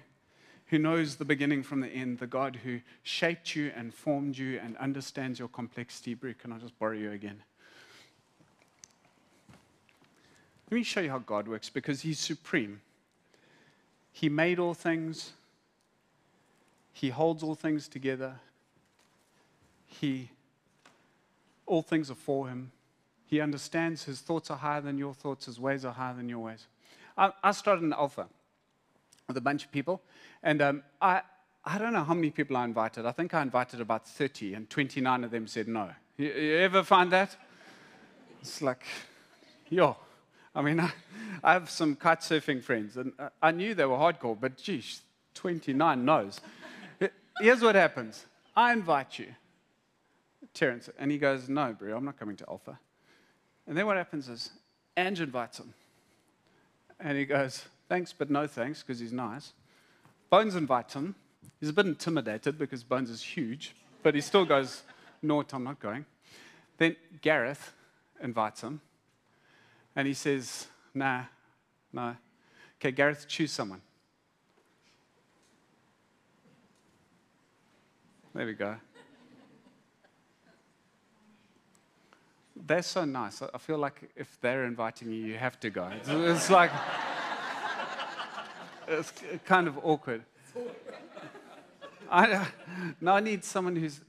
who 0.69 0.77
knows 0.77 1.15
the 1.15 1.25
beginning 1.25 1.63
from 1.63 1.81
the 1.81 1.87
end, 1.87 2.19
the 2.19 2.27
God 2.27 2.59
who 2.63 2.79
shaped 3.01 3.55
you 3.55 3.71
and 3.75 3.91
formed 3.91 4.37
you 4.37 4.59
and 4.63 4.77
understands 4.77 5.39
your 5.39 5.47
complexity. 5.47 6.13
Brie, 6.13 6.35
can 6.35 6.51
I 6.51 6.59
just 6.59 6.77
borrow 6.77 6.93
you 6.93 7.11
again? 7.11 7.41
Let 10.69 10.75
me 10.75 10.83
show 10.83 11.01
you 11.01 11.09
how 11.09 11.19
God 11.19 11.47
works 11.47 11.71
because 11.71 12.01
He's 12.01 12.19
supreme. 12.19 12.81
He 14.11 14.29
made 14.29 14.59
all 14.59 14.75
things, 14.75 15.31
He 16.93 17.09
holds 17.09 17.41
all 17.41 17.55
things 17.55 17.87
together. 17.87 18.35
He, 19.87 20.29
all 21.65 21.81
things 21.81 22.11
are 22.11 22.15
for 22.15 22.47
Him. 22.47 22.71
He 23.25 23.41
understands 23.41 24.03
His 24.03 24.21
thoughts 24.21 24.51
are 24.51 24.57
higher 24.57 24.81
than 24.81 24.99
your 24.99 25.15
thoughts, 25.15 25.47
His 25.47 25.59
ways 25.59 25.83
are 25.83 25.93
higher 25.93 26.13
than 26.13 26.29
your 26.29 26.39
ways. 26.39 26.67
I, 27.17 27.31
I 27.43 27.51
started 27.53 27.83
in 27.83 27.91
Alpha 27.91 28.27
with 29.29 29.37
a 29.37 29.41
bunch 29.41 29.63
of 29.63 29.71
people. 29.71 30.01
And 30.43 30.61
um, 30.61 30.83
I, 31.01 31.21
I 31.63 31.77
don't 31.77 31.93
know 31.93 32.03
how 32.03 32.13
many 32.13 32.31
people 32.31 32.57
I 32.57 32.65
invited. 32.65 33.05
I 33.05 33.13
think 33.13 33.33
I 33.33 33.41
invited 33.41 33.79
about 33.79 34.05
30, 34.05 34.55
and 34.55 34.69
29 34.69 35.23
of 35.23 35.31
them 35.31 35.47
said 35.47 35.69
no. 35.69 35.91
You, 36.17 36.33
you 36.33 36.57
ever 36.57 36.83
find 36.83 37.09
that? 37.13 37.37
It's 38.41 38.61
like, 38.61 38.83
yo. 39.69 39.95
I 40.53 40.61
mean, 40.63 40.79
I, 40.81 40.91
I 41.41 41.53
have 41.53 41.69
some 41.69 41.95
kite 41.95 42.19
surfing 42.19 42.61
friends, 42.61 42.97
and 42.97 43.13
I 43.41 43.51
knew 43.51 43.73
they 43.73 43.85
were 43.85 43.95
hardcore, 43.95 44.37
but 44.37 44.57
geez, 44.57 45.03
29 45.35 46.03
no's. 46.03 46.41
Here's 47.39 47.61
what 47.61 47.75
happens 47.75 48.25
I 48.53 48.73
invite 48.73 49.19
you, 49.19 49.27
Terence, 50.53 50.89
and 50.97 51.09
he 51.09 51.17
goes, 51.17 51.47
No, 51.47 51.71
Brie, 51.71 51.93
I'm 51.93 52.03
not 52.03 52.19
coming 52.19 52.35
to 52.37 52.45
Alpha. 52.49 52.77
And 53.67 53.77
then 53.77 53.85
what 53.85 53.95
happens 53.95 54.27
is 54.27 54.49
Ange 54.97 55.21
invites 55.21 55.59
him, 55.59 55.73
and 56.99 57.17
he 57.17 57.25
goes, 57.25 57.63
Thanks, 57.89 58.13
but 58.13 58.29
no 58.29 58.45
thanks, 58.45 58.83
because 58.83 58.99
he's 58.99 59.11
nice. 59.11 59.53
Bones 60.29 60.55
invites 60.55 60.93
him. 60.93 61.15
He's 61.59 61.69
a 61.69 61.73
bit 61.73 61.87
intimidated 61.87 62.57
because 62.57 62.83
Bones 62.83 63.09
is 63.09 63.23
huge, 63.23 63.75
but 64.03 64.13
he 64.13 64.21
still 64.21 64.45
goes, 64.45 64.83
No, 65.23 65.43
I'm 65.51 65.63
not 65.63 65.79
going. 65.79 66.05
Then 66.77 66.95
Gareth 67.21 67.73
invites 68.21 68.61
him, 68.61 68.79
and 69.95 70.07
he 70.07 70.13
says, 70.13 70.67
Nah, 70.93 71.23
no. 71.91 72.15
Okay, 72.79 72.91
Gareth, 72.91 73.27
choose 73.27 73.51
someone. 73.51 73.81
There 78.35 78.45
we 78.45 78.53
go. 78.53 78.75
They're 82.55 82.83
so 82.83 83.03
nice. 83.03 83.41
I 83.41 83.57
feel 83.57 83.79
like 83.79 84.11
if 84.15 84.39
they're 84.41 84.65
inviting 84.65 85.11
you, 85.11 85.25
you 85.25 85.37
have 85.37 85.59
to 85.61 85.71
go. 85.71 85.89
It's 86.05 86.51
like, 86.51 86.71
it's 88.89 89.13
kind 89.45 89.67
of 89.67 89.77
awkward. 89.83 90.23
I, 92.11 92.47
now 92.99 93.15
I 93.15 93.19
need 93.19 93.43
someone 93.43 93.75
who's, 93.75 94.01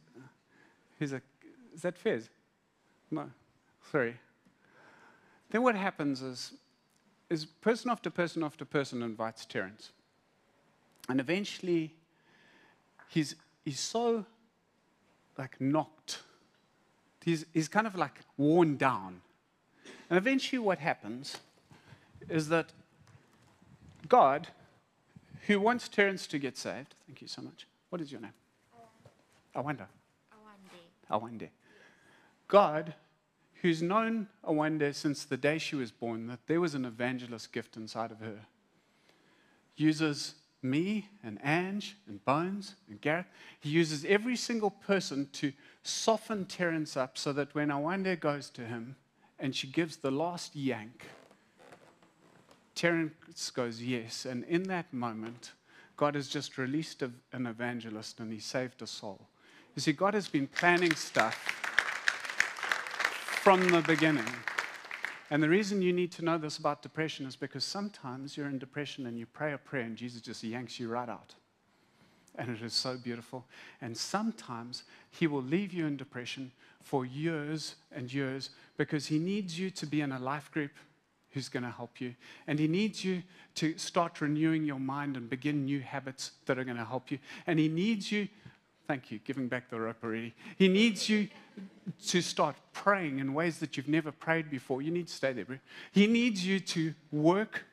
who's 0.98 1.12
a, 1.12 1.20
is 1.74 1.82
that 1.82 1.98
Fez? 1.98 2.30
No, 3.10 3.30
sorry. 3.92 4.16
Then 5.50 5.62
what 5.62 5.76
happens 5.76 6.22
is, 6.22 6.54
is 7.28 7.44
person 7.44 7.90
after 7.90 8.08
person 8.08 8.42
after 8.42 8.64
person 8.64 9.02
invites 9.02 9.44
Terence. 9.44 9.92
And 11.08 11.20
eventually, 11.20 11.94
he's, 13.08 13.34
he's 13.64 13.80
so 13.80 14.24
like 15.36 15.60
knocked. 15.60 16.22
He's, 17.22 17.44
he's 17.52 17.68
kind 17.68 17.86
of 17.86 17.94
like 17.94 18.20
worn 18.36 18.76
down. 18.76 19.20
And 20.08 20.16
eventually, 20.16 20.58
what 20.58 20.78
happens 20.78 21.36
is 22.28 22.48
that 22.48 22.72
God, 24.08 24.48
who 25.46 25.60
wants 25.60 25.88
Terence 25.88 26.26
to 26.28 26.38
get 26.38 26.56
saved, 26.56 26.94
thank 27.06 27.22
you 27.22 27.28
so 27.28 27.42
much. 27.42 27.66
What 27.88 28.00
is 28.00 28.12
your 28.12 28.20
name? 28.20 28.32
Awanda. 29.54 29.86
Awande. 30.32 31.10
Awande. 31.10 31.48
God, 32.48 32.94
who's 33.62 33.82
known 33.82 34.28
Awande 34.44 34.94
since 34.94 35.24
the 35.24 35.36
day 35.36 35.58
she 35.58 35.76
was 35.76 35.90
born, 35.90 36.26
that 36.28 36.46
there 36.46 36.60
was 36.60 36.74
an 36.74 36.84
evangelist 36.84 37.52
gift 37.52 37.76
inside 37.76 38.10
of 38.10 38.20
her, 38.20 38.40
uses 39.76 40.34
me 40.62 41.08
and 41.24 41.38
Ange 41.42 41.96
and 42.06 42.24
Bones 42.24 42.74
and 42.88 43.00
Gareth. 43.00 43.26
He 43.58 43.70
uses 43.70 44.04
every 44.04 44.36
single 44.36 44.70
person 44.70 45.28
to 45.32 45.52
soften 45.82 46.44
Terence 46.44 46.96
up 46.96 47.16
so 47.16 47.32
that 47.32 47.54
when 47.54 47.70
Awande 47.70 48.20
goes 48.20 48.50
to 48.50 48.62
him 48.62 48.96
and 49.38 49.56
she 49.56 49.66
gives 49.66 49.96
the 49.96 50.10
last 50.10 50.54
yank, 50.54 51.06
Terence 52.80 53.50
goes, 53.50 53.82
Yes. 53.82 54.24
And 54.24 54.42
in 54.44 54.62
that 54.62 54.90
moment, 54.90 55.52
God 55.98 56.14
has 56.14 56.28
just 56.28 56.56
released 56.56 57.02
an 57.02 57.46
evangelist 57.46 58.20
and 58.20 58.32
he 58.32 58.38
saved 58.38 58.80
a 58.80 58.86
soul. 58.86 59.20
You 59.76 59.82
see, 59.82 59.92
God 59.92 60.14
has 60.14 60.28
been 60.28 60.46
planning 60.46 60.94
stuff 60.94 61.34
from 63.42 63.68
the 63.68 63.82
beginning. 63.82 64.32
And 65.28 65.42
the 65.42 65.48
reason 65.50 65.82
you 65.82 65.92
need 65.92 66.10
to 66.12 66.24
know 66.24 66.38
this 66.38 66.56
about 66.56 66.80
depression 66.80 67.26
is 67.26 67.36
because 67.36 67.64
sometimes 67.64 68.34
you're 68.34 68.48
in 68.48 68.58
depression 68.58 69.04
and 69.04 69.18
you 69.18 69.26
pray 69.26 69.52
a 69.52 69.58
prayer 69.58 69.84
and 69.84 69.94
Jesus 69.94 70.22
just 70.22 70.42
yanks 70.42 70.80
you 70.80 70.88
right 70.88 71.10
out. 71.10 71.34
And 72.36 72.48
it 72.48 72.62
is 72.62 72.72
so 72.72 72.96
beautiful. 72.96 73.44
And 73.82 73.94
sometimes 73.94 74.84
he 75.10 75.26
will 75.26 75.42
leave 75.42 75.74
you 75.74 75.86
in 75.86 75.98
depression 75.98 76.50
for 76.82 77.04
years 77.04 77.74
and 77.92 78.10
years 78.10 78.48
because 78.78 79.08
he 79.08 79.18
needs 79.18 79.58
you 79.58 79.68
to 79.68 79.84
be 79.84 80.00
in 80.00 80.12
a 80.12 80.18
life 80.18 80.50
group 80.50 80.70
who's 81.32 81.48
going 81.48 81.62
to 81.62 81.70
help 81.70 82.00
you. 82.00 82.14
And 82.46 82.58
he 82.58 82.68
needs 82.68 83.04
you 83.04 83.22
to 83.56 83.76
start 83.78 84.20
renewing 84.20 84.64
your 84.64 84.80
mind 84.80 85.16
and 85.16 85.28
begin 85.28 85.64
new 85.64 85.80
habits 85.80 86.32
that 86.46 86.58
are 86.58 86.64
going 86.64 86.76
to 86.76 86.84
help 86.84 87.10
you. 87.10 87.18
And 87.46 87.58
he 87.58 87.68
needs 87.68 88.10
you, 88.10 88.28
thank 88.86 89.10
you, 89.10 89.18
giving 89.24 89.48
back 89.48 89.70
the 89.70 89.80
rope 89.80 89.98
already. 90.02 90.34
He 90.56 90.68
needs 90.68 91.08
you 91.08 91.28
to 92.08 92.20
start 92.20 92.56
praying 92.72 93.18
in 93.18 93.34
ways 93.34 93.58
that 93.58 93.76
you've 93.76 93.88
never 93.88 94.12
prayed 94.12 94.50
before. 94.50 94.82
You 94.82 94.90
need 94.90 95.08
to 95.08 95.14
stay 95.14 95.32
there, 95.32 95.44
bro. 95.44 95.58
He 95.92 96.06
needs 96.06 96.46
you 96.46 96.60
to 96.60 96.94
work 97.12 97.64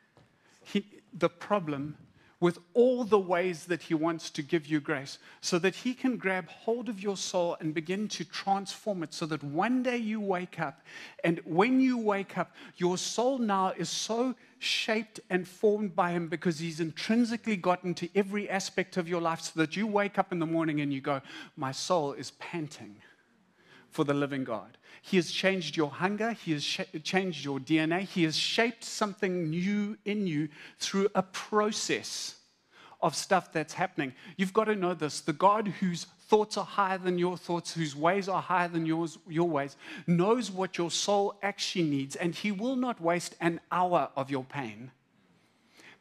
he, 0.64 0.86
the 1.14 1.30
problem 1.30 1.98
with 2.40 2.60
all 2.74 3.04
the 3.04 3.20
ways 3.20 3.66
that 3.66 3.84
He 3.84 3.94
wants 3.94 4.30
to 4.32 4.42
give 4.42 4.68
you 4.68 4.80
grace 4.80 5.18
so 5.42 5.58
that 5.60 5.76
He 5.76 5.94
can 5.94 6.18
grab 6.18 6.48
hold 6.50 6.90
of 6.90 7.02
your 7.02 7.18
soul 7.18 7.58
and 7.60 7.74
begin 7.74 8.08
to 8.10 8.24
transform 8.24 9.04
it 9.04 9.14
so 9.14 9.26
that 9.26 9.44
one 9.44 9.84
day 9.84 9.98
you 9.98 10.20
wake 10.20 10.60
up. 10.60 10.82
And 11.24 11.40
when 11.46 11.80
you 11.80 11.98
wake 11.98 12.38
up, 12.38 12.52
your 12.76 12.98
soul 12.98 13.40
now 13.40 13.74
is 13.78 13.90
so 13.90 14.36
shaped 14.60 15.20
and 15.30 15.48
formed 15.48 15.96
by 15.96 16.12
Him 16.12 16.28
because 16.28 16.60
He's 16.60 16.80
intrinsically 16.80 17.58
gotten 17.58 17.94
to 17.96 18.10
every 18.16 18.50
aspect 18.50 18.98
of 18.98 19.08
your 19.08 19.22
life 19.22 19.42
so 19.42 19.60
that 19.60 19.76
you 19.76 19.88
wake 19.88 20.20
up 20.20 20.32
in 20.32 20.40
the 20.40 20.46
morning 20.46 20.82
and 20.82 20.94
you 20.94 21.02
go, 21.02 21.22
My 21.56 21.72
soul 21.72 22.14
is 22.14 22.32
panting 22.40 22.98
for 23.98 24.04
the 24.04 24.14
living 24.14 24.44
God. 24.44 24.78
He 25.02 25.18
has 25.18 25.32
changed 25.32 25.76
your 25.76 25.90
hunger. 25.90 26.34
He 26.34 26.52
has 26.52 26.64
sh- 26.64 26.82
changed 27.04 27.44
your 27.44 27.58
DNA. 27.58 28.02
He 28.02 28.26
has 28.26 28.38
shaped 28.38 28.84
something 28.84 29.50
new 29.50 29.98
in 30.06 30.28
you 30.28 30.50
through 30.78 31.10
a 31.16 31.24
process 31.24 32.36
of 33.02 33.16
stuff 33.16 33.52
that's 33.52 33.74
happening. 33.74 34.14
You've 34.38 34.54
got 34.54 34.66
to 34.66 34.76
know 34.76 34.94
this. 34.94 35.22
The 35.22 35.34
God 35.34 35.70
whose 35.80 36.06
thoughts 36.28 36.58
are 36.58 36.64
higher 36.64 37.00
than 37.00 37.18
your 37.18 37.38
thoughts, 37.38 37.74
whose 37.74 37.96
ways 37.96 38.30
are 38.30 38.40
higher 38.40 38.68
than 38.68 38.86
yours, 38.86 39.18
your 39.28 39.50
ways, 39.50 39.76
knows 40.06 40.52
what 40.52 40.78
your 40.78 40.92
soul 40.92 41.40
actually 41.42 41.86
needs, 41.86 42.16
and 42.16 42.36
He 42.36 42.52
will 42.52 42.76
not 42.76 43.02
waste 43.02 43.36
an 43.42 43.60
hour 43.72 44.12
of 44.16 44.30
your 44.30 44.44
pain, 44.44 44.92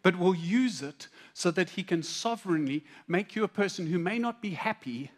but 0.02 0.18
will 0.18 0.34
use 0.34 0.82
it 0.82 1.08
so 1.32 1.50
that 1.50 1.70
He 1.70 1.82
can 1.82 2.02
sovereignly 2.02 2.84
make 3.08 3.34
you 3.34 3.42
a 3.42 3.48
person 3.48 3.86
who 3.86 3.98
may 3.98 4.18
not 4.18 4.42
be 4.42 4.50
happy, 4.50 5.12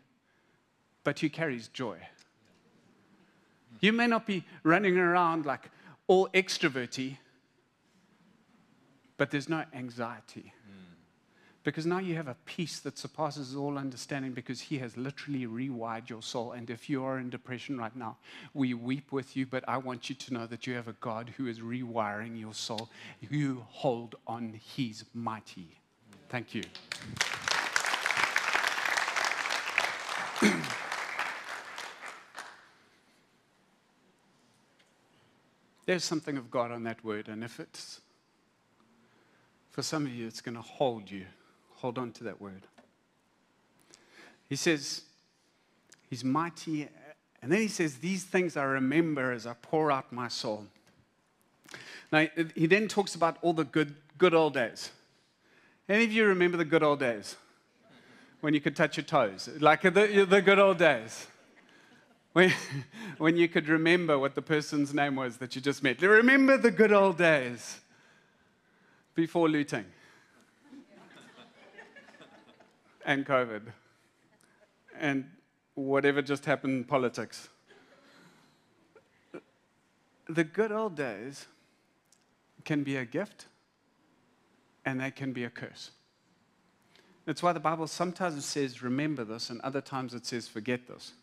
but 1.02 1.18
who 1.18 1.28
carries 1.28 1.66
joy. 1.66 1.98
You 3.80 3.92
may 3.92 4.06
not 4.06 4.26
be 4.26 4.44
running 4.62 4.98
around 4.98 5.46
like 5.46 5.70
all 6.06 6.28
extroverty, 6.28 7.16
but 9.16 9.30
there's 9.30 9.48
no 9.48 9.64
anxiety. 9.72 10.52
Because 11.64 11.84
now 11.84 11.98
you 11.98 12.14
have 12.14 12.28
a 12.28 12.36
peace 12.46 12.80
that 12.80 12.96
surpasses 12.96 13.54
all 13.54 13.76
understanding 13.76 14.32
because 14.32 14.58
He 14.60 14.78
has 14.78 14.96
literally 14.96 15.44
rewired 15.46 16.08
your 16.08 16.22
soul. 16.22 16.52
And 16.52 16.70
if 16.70 16.88
you 16.88 17.04
are 17.04 17.18
in 17.18 17.28
depression 17.28 17.76
right 17.78 17.94
now, 17.94 18.16
we 18.54 18.72
weep 18.72 19.12
with 19.12 19.36
you, 19.36 19.44
but 19.44 19.64
I 19.68 19.76
want 19.76 20.08
you 20.08 20.14
to 20.14 20.32
know 20.32 20.46
that 20.46 20.66
you 20.66 20.74
have 20.74 20.88
a 20.88 20.94
God 20.94 21.34
who 21.36 21.46
is 21.46 21.60
rewiring 21.60 22.40
your 22.40 22.54
soul. 22.54 22.88
You 23.20 23.66
hold 23.68 24.14
on, 24.26 24.54
He's 24.54 25.04
mighty. 25.12 25.68
Thank 26.30 26.54
you. 26.54 26.62
There's 35.88 36.05
something 36.05 36.37
of 36.37 36.51
God 36.51 36.70
on 36.70 36.83
that 36.83 37.03
word, 37.03 37.29
and 37.29 37.42
if 37.42 37.59
it's 37.59 38.03
for 39.70 39.81
some 39.81 40.05
of 40.05 40.12
you, 40.12 40.27
it's 40.27 40.42
going 40.42 40.55
to 40.55 40.61
hold 40.61 41.11
you. 41.11 41.24
Hold 41.77 41.96
on 41.96 42.12
to 42.12 42.24
that 42.24 42.42
word. 42.42 42.61
He 44.51 44.55
says, 44.55 45.01
He's 46.11 46.22
mighty. 46.22 46.87
And 47.40 47.51
then 47.51 47.61
he 47.61 47.68
says, 47.68 48.01
These 48.01 48.24
things 48.24 48.55
I 48.55 48.64
remember 48.64 49.33
as 49.33 49.46
I 49.46 49.55
pour 49.62 49.90
out 49.90 50.12
my 50.12 50.29
soul. 50.29 50.66
Now, 52.12 52.27
he 52.55 52.66
then 52.66 52.87
talks 52.87 53.14
about 53.14 53.38
all 53.40 53.55
the 53.55 53.64
good, 53.64 53.94
good 54.18 54.35
old 54.35 54.53
days. 54.53 54.90
Any 55.88 56.05
of 56.05 56.12
you 56.12 56.27
remember 56.27 56.59
the 56.59 56.66
good 56.66 56.83
old 56.83 57.01
days? 57.01 57.35
When 58.42 58.53
you 58.53 58.61
could 58.61 58.77
touch 58.77 58.98
your 58.98 59.05
toes? 59.05 59.48
Like 59.59 59.81
the, 59.81 60.27
the 60.29 60.42
good 60.42 60.59
old 60.59 60.77
days. 60.77 61.29
When, 62.38 62.53
when 63.18 63.37
you 63.37 63.48
could 63.48 63.66
remember 63.66 64.16
what 64.16 64.37
the 64.37 64.42
person's 64.42 64.94
name 64.94 65.16
was 65.16 65.38
that 65.38 65.57
you 65.57 65.61
just 65.61 65.83
met. 65.83 66.01
Remember 66.01 66.57
the 66.57 66.70
good 66.70 66.92
old 66.92 67.18
days 67.18 67.81
before 69.16 69.48
looting 69.48 69.85
and 73.05 73.27
COVID 73.27 73.62
and 75.01 75.29
whatever 75.74 76.22
just 76.22 76.44
happened 76.44 76.74
in 76.74 76.85
politics. 76.85 77.48
The 80.29 80.44
good 80.44 80.70
old 80.70 80.94
days 80.94 81.44
can 82.64 82.85
be 82.85 82.98
a 82.98 83.05
gift 83.05 83.46
and 84.85 85.01
they 85.01 85.11
can 85.11 85.33
be 85.33 85.42
a 85.42 85.51
curse. 85.51 85.90
That's 87.24 87.42
why 87.42 87.53
the 87.53 87.59
Bible 87.59 87.88
sometimes 87.88 88.44
says, 88.44 88.81
remember 88.81 89.24
this, 89.24 89.51
and 89.51 89.61
other 89.62 89.81
times 89.81 90.14
it 90.14 90.24
says, 90.24 90.46
forget 90.46 90.87
this. 90.87 91.14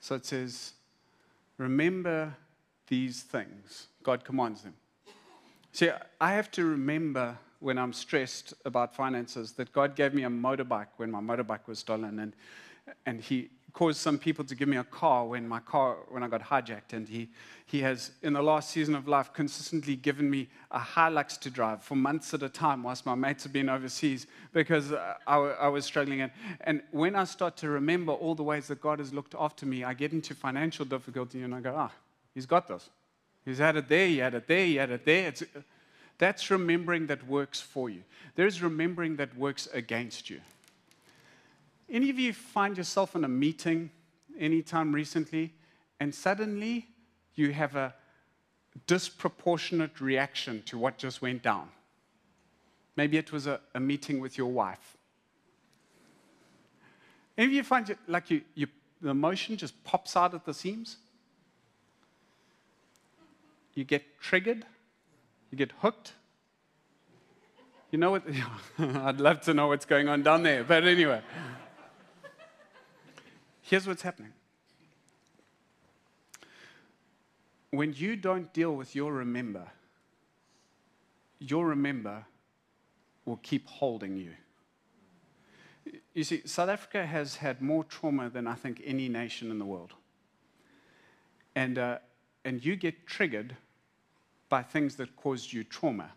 So 0.00 0.14
it 0.14 0.26
says, 0.26 0.72
remember 1.58 2.34
these 2.88 3.22
things. 3.22 3.86
God 4.02 4.24
commands 4.24 4.62
them. 4.62 4.74
See, 5.72 5.90
I 6.20 6.32
have 6.32 6.50
to 6.52 6.64
remember 6.64 7.38
when 7.60 7.78
I'm 7.78 7.92
stressed 7.92 8.54
about 8.64 8.94
finances 8.94 9.52
that 9.52 9.72
God 9.72 9.94
gave 9.94 10.14
me 10.14 10.24
a 10.24 10.28
motorbike 10.28 10.88
when 10.96 11.10
my 11.10 11.20
motorbike 11.20 11.66
was 11.66 11.78
stolen, 11.78 12.18
and, 12.18 12.32
and 13.06 13.20
He 13.20 13.50
caused 13.72 14.00
some 14.00 14.18
people 14.18 14.44
to 14.44 14.54
give 14.54 14.68
me 14.68 14.76
a 14.76 14.84
car 14.84 15.26
when 15.26 15.46
my 15.46 15.60
car 15.60 15.98
when 16.08 16.22
I 16.22 16.28
got 16.28 16.42
hijacked, 16.42 16.92
and 16.92 17.08
He 17.08 17.28
He 17.66 17.80
has 17.80 18.12
in 18.22 18.32
the 18.32 18.42
last 18.42 18.70
season 18.70 18.94
of 18.94 19.08
life 19.08 19.32
consistently 19.32 19.96
given 19.96 20.30
me 20.30 20.48
a 20.70 20.78
Hilux 20.78 21.38
to 21.40 21.50
drive 21.50 21.82
for 21.82 21.94
months 21.94 22.34
at 22.34 22.42
a 22.42 22.48
time 22.48 22.82
whilst 22.82 23.06
my 23.06 23.14
mates 23.14 23.44
have 23.44 23.52
been 23.52 23.68
overseas 23.68 24.26
because 24.52 24.92
I, 24.92 25.36
I 25.36 25.68
was 25.68 25.84
struggling. 25.84 26.20
And, 26.22 26.32
and 26.62 26.82
when 26.90 27.14
I 27.16 27.24
start 27.24 27.56
to 27.58 27.68
remember 27.68 28.12
all 28.12 28.34
the 28.34 28.42
ways 28.42 28.68
that 28.68 28.80
God 28.80 28.98
has 28.98 29.12
looked 29.12 29.34
after 29.38 29.66
me, 29.66 29.84
I 29.84 29.94
get 29.94 30.12
into 30.12 30.34
financial 30.34 30.84
difficulty, 30.84 31.42
and 31.42 31.54
I 31.54 31.60
go, 31.60 31.74
ah, 31.76 31.92
He's 32.34 32.46
got 32.46 32.68
this. 32.68 32.88
He's 33.44 33.58
had 33.58 33.76
it 33.76 33.88
there, 33.88 34.06
he 34.06 34.18
had 34.18 34.34
it 34.34 34.46
there, 34.46 34.66
he 34.66 34.76
had 34.76 34.90
it 34.90 35.04
there. 35.04 35.28
It's, 35.28 35.42
that's 36.18 36.50
remembering 36.50 37.06
that 37.06 37.26
works 37.26 37.60
for 37.60 37.88
you. 37.88 38.02
There's 38.34 38.62
remembering 38.62 39.16
that 39.16 39.34
works 39.36 39.68
against 39.72 40.28
you. 40.28 40.40
Any 41.90 42.08
of 42.10 42.18
you 42.18 42.32
find 42.32 42.76
yourself 42.76 43.16
in 43.16 43.24
a 43.24 43.28
meeting 43.28 43.90
anytime 44.38 44.94
recently, 44.94 45.52
and 45.98 46.14
suddenly 46.14 46.86
you 47.34 47.52
have 47.52 47.74
a 47.74 47.94
disproportionate 48.86 50.00
reaction 50.00 50.62
to 50.66 50.78
what 50.78 50.98
just 50.98 51.20
went 51.20 51.42
down? 51.42 51.68
Maybe 52.96 53.16
it 53.16 53.32
was 53.32 53.46
a, 53.46 53.60
a 53.74 53.80
meeting 53.80 54.20
with 54.20 54.38
your 54.38 54.48
wife. 54.48 54.96
Any 57.36 57.46
of 57.46 57.52
you 57.52 57.62
find 57.62 57.88
it 57.90 57.98
like 58.06 58.30
you, 58.30 58.42
you, 58.54 58.66
the 59.00 59.10
emotion 59.10 59.56
just 59.56 59.82
pops 59.82 60.16
out 60.16 60.34
at 60.34 60.44
the 60.44 60.54
seams? 60.54 60.96
You 63.74 63.84
get 63.84 64.20
triggered, 64.20 64.64
you 65.50 65.58
get 65.58 65.72
hooked. 65.80 66.12
You 67.90 67.98
know 67.98 68.12
what? 68.12 68.22
I'd 68.78 69.20
love 69.20 69.40
to 69.42 69.54
know 69.54 69.68
what's 69.68 69.86
going 69.86 70.08
on 70.08 70.22
down 70.22 70.44
there, 70.44 70.62
but 70.62 70.84
anyway. 70.84 71.22
Here's 73.70 73.86
what's 73.86 74.02
happening. 74.02 74.32
When 77.70 77.94
you 77.96 78.16
don't 78.16 78.52
deal 78.52 78.74
with 78.74 78.96
your 78.96 79.12
remember, 79.12 79.62
your 81.38 81.64
remember 81.68 82.24
will 83.24 83.38
keep 83.44 83.68
holding 83.68 84.16
you. 84.16 84.32
You 86.14 86.24
see, 86.24 86.42
South 86.46 86.68
Africa 86.68 87.06
has 87.06 87.36
had 87.36 87.62
more 87.62 87.84
trauma 87.84 88.28
than 88.28 88.48
I 88.48 88.54
think 88.54 88.82
any 88.84 89.08
nation 89.08 89.52
in 89.52 89.60
the 89.60 89.64
world. 89.64 89.92
And, 91.54 91.78
uh, 91.78 91.98
and 92.44 92.64
you 92.64 92.74
get 92.74 93.06
triggered 93.06 93.54
by 94.48 94.64
things 94.64 94.96
that 94.96 95.14
caused 95.14 95.52
you 95.52 95.62
trauma. 95.62 96.10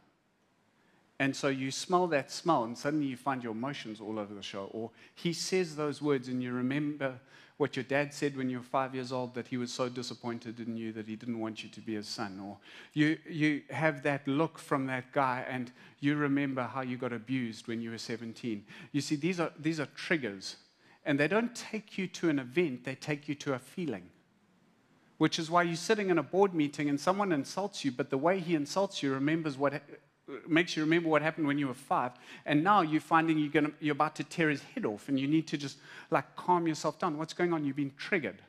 And 1.20 1.36
so 1.36 1.50
you 1.50 1.70
smell 1.70 2.08
that 2.08 2.32
smell, 2.32 2.64
and 2.64 2.76
suddenly 2.76 3.06
you 3.06 3.16
find 3.16 3.44
your 3.44 3.52
emotions 3.52 4.02
all 4.02 4.18
over 4.18 4.34
the 4.34 4.42
show. 4.42 4.70
Or 4.72 4.90
he 5.14 5.34
says 5.34 5.76
those 5.76 6.02
words, 6.02 6.28
and 6.30 6.42
you 6.42 6.52
remember 6.52 7.20
what 7.58 7.76
your 7.76 7.84
dad 7.84 8.14
said 8.14 8.36
when 8.36 8.50
you 8.50 8.58
were 8.58 8.64
five 8.64 8.96
years 8.96 9.12
old 9.12 9.36
that 9.36 9.48
he 9.48 9.58
was 9.58 9.72
so 9.72 9.88
disappointed 9.90 10.60
in 10.60 10.76
you 10.76 10.92
that 10.94 11.08
he 11.08 11.16
didn't 11.16 11.40
want 11.40 11.64
you 11.64 11.70
to 11.70 11.82
be 11.82 11.96
his 11.96 12.08
son. 12.08 12.40
Or 12.44 12.58
you, 12.94 13.18
you 13.30 13.62
have 13.70 14.04
that 14.04 14.28
look 14.28 14.58
from 14.58 14.88
that 14.88 15.12
guy, 15.12 15.46
and 15.48 15.72
you 16.00 16.16
remember 16.16 16.64
how 16.64 16.82
you 16.82 16.98
got 16.98 17.14
abused 17.14 17.68
when 17.68 17.82
you 17.82 17.92
were 17.92 17.98
17. 17.98 18.66
You 18.92 19.02
see, 19.02 19.16
these 19.16 19.40
are, 19.40 19.52
these 19.60 19.80
are 19.80 19.88
triggers, 19.96 20.56
and 21.06 21.20
they 21.20 21.28
don't 21.28 21.56
take 21.56 21.98
you 21.98 22.08
to 22.08 22.30
an 22.30 22.40
event, 22.40 22.84
they 22.86 22.96
take 22.96 23.28
you 23.28 23.36
to 23.36 23.54
a 23.54 23.60
feeling 23.60 24.10
which 25.20 25.40
is 25.40 25.50
why 25.50 25.64
you're 25.64 25.76
sitting 25.76 26.10
in 26.10 26.18
a 26.18 26.24
board 26.24 26.54
meeting 26.54 26.90
and 26.90 27.00
someone 27.00 27.32
insults 27.32 27.86
you, 27.86 27.92
but 27.92 28.10
the 28.10 28.18
way 28.18 28.40
he 28.40 28.56
insults 28.56 29.02
you 29.02 29.14
remembers 29.14 29.58
what 29.58 29.82
makes 30.48 30.76
you 30.76 30.84
remember 30.84 31.10
what 31.10 31.22
happened 31.22 31.48
when 31.48 31.58
you 31.58 31.68
were 31.68 31.74
five. 31.74 32.12
And 32.46 32.64
now 32.64 32.82
you're 32.82 33.02
finding 33.02 33.38
you're, 33.38 33.50
gonna, 33.50 33.72
you're 33.80 33.94
about 33.94 34.16
to 34.18 34.24
tear 34.24 34.50
his 34.50 34.64
head 34.64 34.86
off 34.86 35.10
and 35.10 35.20
you 35.20 35.28
need 35.28 35.48
to 35.48 35.58
just 35.58 35.78
like 36.12 36.36
calm 36.36 36.68
yourself 36.68 37.00
down. 37.00 37.18
What's 37.18 37.34
going 37.34 37.54
on? 37.54 37.66
You've 37.66 37.76
been 37.76 37.94
triggered. 37.98 38.42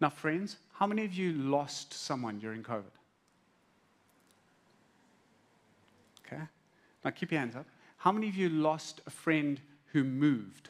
Now, 0.00 0.10
friends, 0.10 0.56
how 0.72 0.86
many 0.86 1.04
of 1.04 1.14
you 1.14 1.32
lost 1.32 1.92
someone 1.94 2.38
during 2.38 2.62
COVID? 2.62 2.84
Okay. 6.26 6.42
Now 7.04 7.10
keep 7.10 7.30
your 7.30 7.40
hands 7.40 7.56
up. 7.56 7.66
How 7.98 8.12
many 8.12 8.28
of 8.28 8.34
you 8.34 8.48
lost 8.48 9.00
a 9.06 9.10
friend 9.10 9.60
who 9.92 10.04
moved 10.04 10.68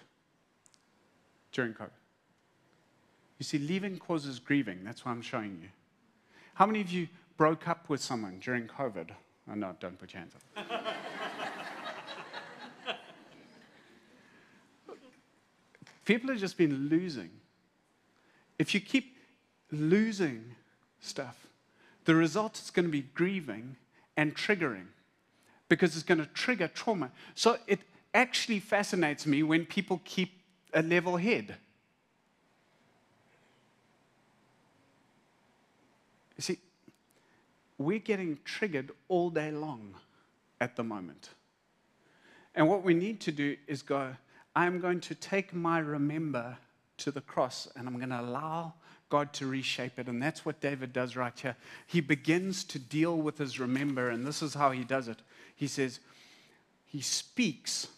during 1.53 1.75
COVID? 1.75 1.91
You 3.39 3.45
see, 3.45 3.59
leaving 3.59 3.99
causes 3.99 4.39
grieving. 4.39 4.85
That's 4.85 5.05
why 5.05 5.13
I'm 5.13 5.23
showing 5.23 5.59
you. 5.61 5.69
How 6.55 6.67
many 6.67 6.81
of 6.81 6.91
you 6.91 7.09
broke 7.37 7.69
up 7.69 7.89
with 7.89 8.01
someone 8.01 8.39
during 8.39 8.67
COVID? 8.67 9.11
Oh, 9.51 9.55
no, 9.55 9.77
don't 9.79 9.99
put 9.99 10.13
your 10.13 10.21
hands 10.21 10.35
up. 10.35 10.43
People 16.05 16.31
have 16.31 16.39
just 16.39 16.57
been 16.57 16.89
losing. 16.89 17.31
If 18.59 18.75
you 18.75 18.81
keep 18.81 19.17
losing 19.71 20.55
stuff, 21.01 21.47
the 22.05 22.15
result 22.15 22.59
is 22.59 22.71
going 22.71 22.87
to 22.87 22.93
be 22.93 23.03
grieving 23.03 23.77
and 24.17 24.35
triggering 24.35 24.87
because 25.69 25.95
it's 25.95 26.05
going 26.05 26.21
to 26.21 26.27
trigger 26.27 26.69
trauma. 26.69 27.11
So 27.35 27.59
it 27.67 27.81
actually 28.15 28.61
fascinates 28.61 29.27
me 29.27 29.43
when 29.43 29.67
people 29.67 30.01
keep 30.05 30.41
a 30.73 30.83
level 30.83 31.17
head. 31.17 31.57
You 36.37 36.43
see, 36.43 36.59
we're 37.79 37.99
getting 37.99 38.39
triggered 38.45 38.91
all 39.09 39.31
day 39.31 39.51
long 39.51 39.95
at 40.61 40.77
the 40.77 40.85
moment. 40.85 41.31
And 42.55 42.69
what 42.69 42.83
we 42.83 42.95
need 42.95 43.21
to 43.23 43.33
do 43.33 43.57
is 43.67 43.83
go, 43.83 44.15
I'm 44.55 44.81
going 44.81 45.01
to 45.01 45.15
take 45.15 45.53
my 45.53 45.79
remember 45.79 46.57
to 46.99 47.11
the 47.11 47.21
cross 47.21 47.69
and 47.77 47.87
I'm 47.87 47.97
going 47.99 48.11
to 48.11 48.21
allow 48.21 48.75
God 49.09 49.33
to 49.35 49.47
reshape 49.47 49.99
it. 49.99 50.09
And 50.09 50.23
that's 50.23 50.45
what 50.45 50.61
David 50.61 50.93
does 50.93 51.17
right 51.17 51.39
here. 51.39 51.57
He 51.87 52.01
begins 52.01 52.65
to 52.65 52.79
deal 52.79 53.17
with 53.17 53.39
his 53.39 53.61
remember, 53.61 54.09
and 54.09 54.27
this 54.27 54.43
is 54.43 54.55
how 54.55 54.71
he 54.73 54.85
does 54.85 55.09
it. 55.09 55.19
He 55.55 55.69
says, 55.69 56.01
He 56.87 57.01
speaks 57.01 57.89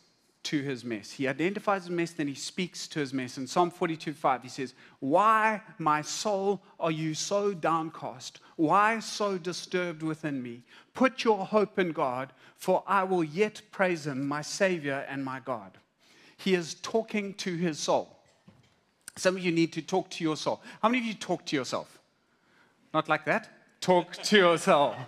to 0.49 0.63
his 0.63 0.83
mess. 0.83 1.11
He 1.11 1.29
identifies 1.29 1.85
the 1.85 1.91
mess, 1.91 2.13
then 2.13 2.27
he 2.27 2.35
speaks 2.35 2.89
to 2.89 3.01
his 3.01 3.13
mess. 3.13 3.37
In 3.37 3.47
Psalm 3.47 3.71
42 3.71 4.15
5, 4.15 4.43
he 4.43 4.49
says, 4.49 4.73
Why, 4.99 5.61
my 5.77 6.01
soul, 6.01 6.63
are 6.81 6.91
you 6.91 7.13
so 7.13 7.53
downcast? 7.53 8.41
Why 8.57 8.99
so 9.01 9.37
disturbed 9.37 10.03
within 10.03 10.43
me? 10.43 10.63
Put 10.95 11.23
your 11.23 11.45
hope 11.45 11.79
in 11.79 11.93
God, 11.93 12.33
for 12.57 12.83
I 12.87 13.05
will 13.05 13.25
yet 13.25 13.61
praise 13.73 14.07
him, 14.07 14.27
my 14.27 14.41
Savior 14.41 15.05
and 15.07 15.23
my 15.23 15.41
God. 15.41 15.73
He 16.39 16.55
is 16.55 16.77
talking 16.81 17.35
to 17.35 17.55
his 17.55 17.79
soul. 17.79 18.17
Some 19.17 19.37
of 19.37 19.45
you 19.45 19.53
need 19.53 19.75
to 19.75 19.83
talk 19.83 20.09
to 20.13 20.25
your 20.25 20.37
soul. 20.39 20.63
How 20.81 20.89
many 20.89 21.01
of 21.01 21.05
you 21.05 21.15
talk 21.15 21.45
to 21.45 21.57
yourself? 21.57 21.99
Not 22.95 23.07
like 23.07 23.27
that? 23.27 23.51
Talk 23.83 24.15
to 24.15 24.37
yourself. 24.37 24.97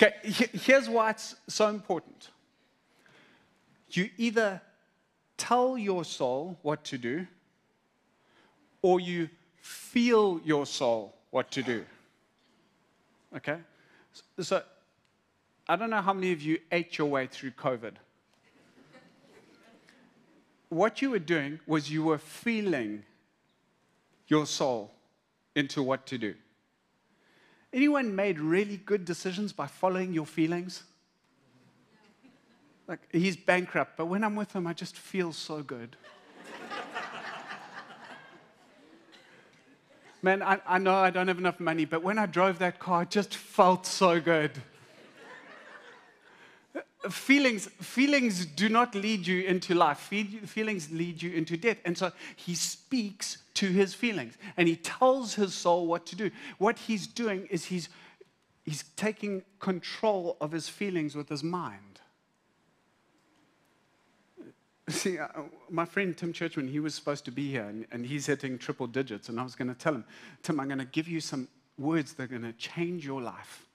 Okay, 0.00 0.14
here's 0.22 0.88
why 0.88 1.10
it's 1.10 1.34
so 1.48 1.68
important 1.70 2.30
you 3.96 4.10
either 4.16 4.60
tell 5.36 5.78
your 5.78 6.04
soul 6.04 6.58
what 6.62 6.84
to 6.84 6.98
do 6.98 7.26
or 8.82 9.00
you 9.00 9.28
feel 9.60 10.40
your 10.44 10.66
soul 10.66 11.14
what 11.30 11.50
to 11.52 11.62
do. 11.62 11.84
Okay? 13.36 13.58
So, 14.40 14.62
I 15.68 15.76
don't 15.76 15.90
know 15.90 16.00
how 16.00 16.12
many 16.12 16.32
of 16.32 16.40
you 16.40 16.58
ate 16.72 16.96
your 16.98 17.08
way 17.08 17.26
through 17.26 17.50
COVID. 17.52 17.92
what 20.70 21.02
you 21.02 21.10
were 21.10 21.18
doing 21.18 21.60
was 21.66 21.90
you 21.90 22.02
were 22.02 22.18
feeling 22.18 23.02
your 24.26 24.46
soul 24.46 24.90
into 25.54 25.82
what 25.82 26.06
to 26.06 26.18
do. 26.18 26.34
Anyone 27.72 28.14
made 28.14 28.38
really 28.38 28.78
good 28.78 29.04
decisions 29.04 29.52
by 29.52 29.66
following 29.66 30.12
your 30.14 30.26
feelings? 30.26 30.84
Like, 32.88 33.00
he's 33.12 33.36
bankrupt, 33.36 33.98
but 33.98 34.06
when 34.06 34.24
I'm 34.24 34.34
with 34.34 34.56
him, 34.56 34.66
I 34.66 34.72
just 34.72 34.96
feel 34.96 35.32
so 35.32 35.62
good. 35.62 35.94
Man, 40.22 40.42
I, 40.42 40.58
I 40.66 40.78
know 40.78 40.94
I 40.94 41.10
don't 41.10 41.28
have 41.28 41.38
enough 41.38 41.60
money, 41.60 41.84
but 41.84 42.02
when 42.02 42.18
I 42.18 42.24
drove 42.24 42.58
that 42.60 42.78
car, 42.78 43.02
it 43.02 43.10
just 43.10 43.34
felt 43.34 43.86
so 43.86 44.20
good. 44.20 44.52
feelings, 47.10 47.66
feelings 47.80 48.46
do 48.46 48.68
not 48.68 48.94
lead 48.94 49.26
you 49.26 49.42
into 49.42 49.74
life. 49.74 49.98
Feelings 49.98 50.90
lead 50.90 51.22
you 51.22 51.32
into 51.32 51.56
death. 51.56 51.78
And 51.84 51.96
so 51.96 52.12
he 52.36 52.54
speaks 52.54 53.38
to 53.54 53.66
his 53.66 53.94
feelings 53.94 54.34
and 54.56 54.66
he 54.66 54.76
tells 54.76 55.34
his 55.34 55.54
soul 55.54 55.86
what 55.86 56.06
to 56.06 56.16
do. 56.16 56.30
What 56.58 56.78
he's 56.78 57.06
doing 57.06 57.46
is 57.50 57.66
he's, 57.66 57.88
he's 58.64 58.84
taking 58.96 59.42
control 59.60 60.36
of 60.40 60.52
his 60.52 60.68
feelings 60.68 61.14
with 61.14 61.28
his 61.28 61.44
mind. 61.44 61.87
See, 64.88 65.18
uh, 65.18 65.28
my 65.70 65.84
friend 65.84 66.16
Tim 66.16 66.32
Churchman, 66.32 66.68
he 66.68 66.80
was 66.80 66.94
supposed 66.94 67.24
to 67.26 67.30
be 67.30 67.50
here, 67.50 67.64
and, 67.64 67.86
and 67.92 68.06
he's 68.06 68.26
hitting 68.26 68.58
triple 68.58 68.86
digits. 68.86 69.28
And 69.28 69.38
I 69.38 69.42
was 69.42 69.54
going 69.54 69.68
to 69.68 69.74
tell 69.74 69.94
him, 69.94 70.04
Tim, 70.42 70.60
I'm 70.60 70.68
going 70.68 70.78
to 70.78 70.86
give 70.86 71.08
you 71.08 71.20
some 71.20 71.48
words 71.76 72.14
that 72.14 72.24
are 72.24 72.26
going 72.26 72.42
to 72.42 72.52
change 72.54 73.04
your 73.04 73.20
life. 73.20 73.66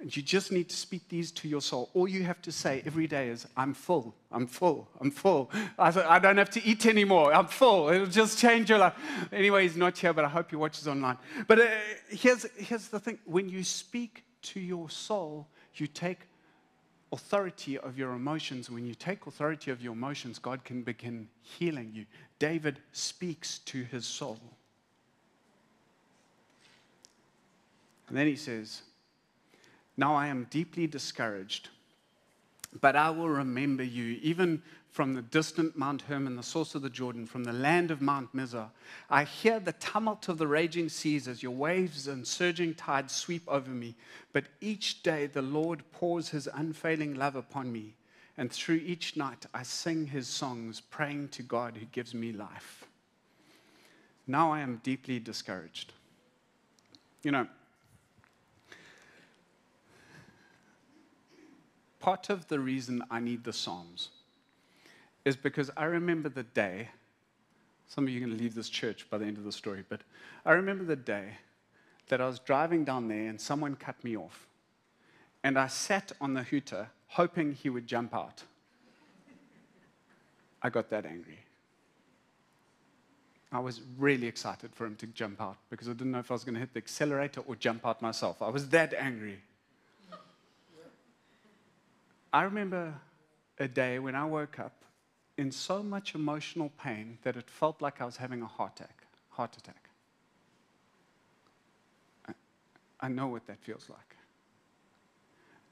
And 0.00 0.16
you 0.16 0.22
just 0.22 0.50
need 0.50 0.70
to 0.70 0.76
speak 0.76 1.08
these 1.10 1.30
to 1.32 1.48
your 1.48 1.60
soul. 1.60 1.90
All 1.92 2.08
you 2.08 2.22
have 2.22 2.40
to 2.42 2.52
say 2.52 2.82
every 2.86 3.06
day 3.06 3.28
is, 3.28 3.46
I'm 3.54 3.74
full, 3.74 4.14
I'm 4.32 4.46
full, 4.46 4.88
I'm 4.98 5.10
full. 5.10 5.50
I, 5.78 6.18
don't 6.18 6.38
have 6.38 6.48
to 6.50 6.64
eat 6.64 6.86
anymore, 6.86 7.34
I'm 7.34 7.46
full. 7.48 7.90
It'll 7.90 8.06
just 8.06 8.38
change 8.38 8.70
your 8.70 8.78
life. 8.78 8.94
Anyway, 9.30 9.64
he's 9.64 9.76
not 9.76 9.98
here, 9.98 10.14
but 10.14 10.24
I 10.24 10.28
hope 10.28 10.48
he 10.50 10.56
watches 10.56 10.88
online. 10.88 11.18
But 11.46 11.60
uh, 11.60 11.66
here's, 12.08 12.46
here's 12.56 12.88
the 12.88 12.98
thing 12.98 13.18
when 13.26 13.50
you 13.50 13.62
speak 13.62 14.24
to 14.42 14.60
your 14.60 14.88
soul, 14.88 15.48
you 15.74 15.86
take 15.86 16.20
authority 17.12 17.78
of 17.78 17.98
your 17.98 18.12
emotions, 18.12 18.70
when 18.70 18.86
you 18.86 18.94
take 18.94 19.26
authority 19.26 19.70
of 19.70 19.82
your 19.82 19.92
emotions, 19.92 20.38
God 20.38 20.64
can 20.64 20.82
begin 20.82 21.28
healing 21.42 21.90
you. 21.92 22.06
David 22.38 22.78
speaks 22.92 23.58
to 23.60 23.82
his 23.82 24.06
soul. 24.06 24.38
And 28.08 28.16
then 28.16 28.26
he 28.26 28.36
says, 28.36 28.82
Now 29.96 30.14
I 30.14 30.28
am 30.28 30.46
deeply 30.50 30.86
discouraged, 30.86 31.68
but 32.80 32.94
I 32.94 33.10
will 33.10 33.28
remember 33.28 33.82
you. 33.82 34.18
Even 34.22 34.62
from 34.90 35.14
the 35.14 35.22
distant 35.22 35.76
Mount 35.76 36.02
Hermon, 36.02 36.36
the 36.36 36.42
source 36.42 36.74
of 36.74 36.82
the 36.82 36.90
Jordan, 36.90 37.26
from 37.26 37.44
the 37.44 37.52
land 37.52 37.90
of 37.90 38.00
Mount 38.00 38.34
Mizar. 38.34 38.70
I 39.08 39.24
hear 39.24 39.60
the 39.60 39.72
tumult 39.72 40.28
of 40.28 40.38
the 40.38 40.46
raging 40.46 40.88
seas 40.88 41.28
as 41.28 41.42
your 41.42 41.52
waves 41.52 42.08
and 42.08 42.26
surging 42.26 42.74
tides 42.74 43.14
sweep 43.14 43.42
over 43.46 43.70
me. 43.70 43.94
But 44.32 44.46
each 44.60 45.02
day 45.02 45.26
the 45.26 45.42
Lord 45.42 45.84
pours 45.92 46.28
his 46.28 46.48
unfailing 46.52 47.14
love 47.14 47.36
upon 47.36 47.72
me. 47.72 47.94
And 48.36 48.50
through 48.50 48.82
each 48.84 49.16
night 49.16 49.46
I 49.54 49.62
sing 49.62 50.06
his 50.06 50.26
songs, 50.26 50.80
praying 50.80 51.28
to 51.30 51.42
God 51.42 51.76
who 51.76 51.86
gives 51.86 52.14
me 52.14 52.32
life. 52.32 52.84
Now 54.26 54.52
I 54.52 54.60
am 54.60 54.80
deeply 54.82 55.20
discouraged. 55.20 55.92
You 57.22 57.32
know, 57.32 57.46
part 62.00 62.30
of 62.30 62.48
the 62.48 62.58
reason 62.58 63.02
I 63.10 63.20
need 63.20 63.44
the 63.44 63.52
Psalms 63.52 64.08
is 65.24 65.36
because 65.36 65.70
I 65.76 65.84
remember 65.84 66.28
the 66.28 66.42
day. 66.42 66.88
Some 67.86 68.04
of 68.04 68.10
you 68.10 68.18
are 68.18 68.26
going 68.26 68.36
to 68.36 68.42
leave 68.42 68.54
this 68.54 68.68
church 68.68 69.06
by 69.10 69.18
the 69.18 69.26
end 69.26 69.36
of 69.36 69.44
the 69.44 69.52
story, 69.52 69.84
but 69.88 70.00
I 70.44 70.52
remember 70.52 70.84
the 70.84 70.96
day 70.96 71.34
that 72.08 72.20
I 72.20 72.26
was 72.26 72.38
driving 72.38 72.84
down 72.84 73.08
there 73.08 73.28
and 73.28 73.40
someone 73.40 73.76
cut 73.76 74.02
me 74.02 74.16
off. 74.16 74.46
And 75.42 75.58
I 75.58 75.68
sat 75.68 76.12
on 76.20 76.34
the 76.34 76.42
hooter 76.42 76.88
hoping 77.08 77.52
he 77.52 77.70
would 77.70 77.86
jump 77.86 78.14
out. 78.14 78.42
I 80.62 80.70
got 80.70 80.90
that 80.90 81.06
angry. 81.06 81.38
I 83.52 83.58
was 83.58 83.80
really 83.98 84.26
excited 84.26 84.74
for 84.74 84.86
him 84.86 84.94
to 84.96 85.06
jump 85.06 85.40
out 85.40 85.56
because 85.70 85.88
I 85.88 85.92
didn't 85.92 86.12
know 86.12 86.20
if 86.20 86.30
I 86.30 86.34
was 86.34 86.44
going 86.44 86.54
to 86.54 86.60
hit 86.60 86.72
the 86.72 86.78
accelerator 86.78 87.42
or 87.46 87.56
jump 87.56 87.84
out 87.84 88.00
myself. 88.00 88.42
I 88.42 88.48
was 88.48 88.68
that 88.68 88.94
angry. 88.94 89.40
I 92.32 92.42
remember 92.42 92.94
a 93.58 93.66
day 93.66 93.98
when 93.98 94.14
I 94.14 94.24
woke 94.24 94.58
up 94.58 94.84
in 95.36 95.50
so 95.50 95.82
much 95.82 96.14
emotional 96.14 96.70
pain 96.82 97.18
that 97.22 97.36
it 97.36 97.48
felt 97.50 97.80
like 97.82 98.00
I 98.00 98.04
was 98.04 98.16
having 98.16 98.42
a 98.42 98.46
heart 98.46 98.80
attack. 98.80 99.06
Heart 99.30 99.56
attack. 99.56 99.88
I, 102.28 102.32
I 103.00 103.08
know 103.08 103.28
what 103.28 103.46
that 103.46 103.58
feels 103.60 103.88
like. 103.88 104.16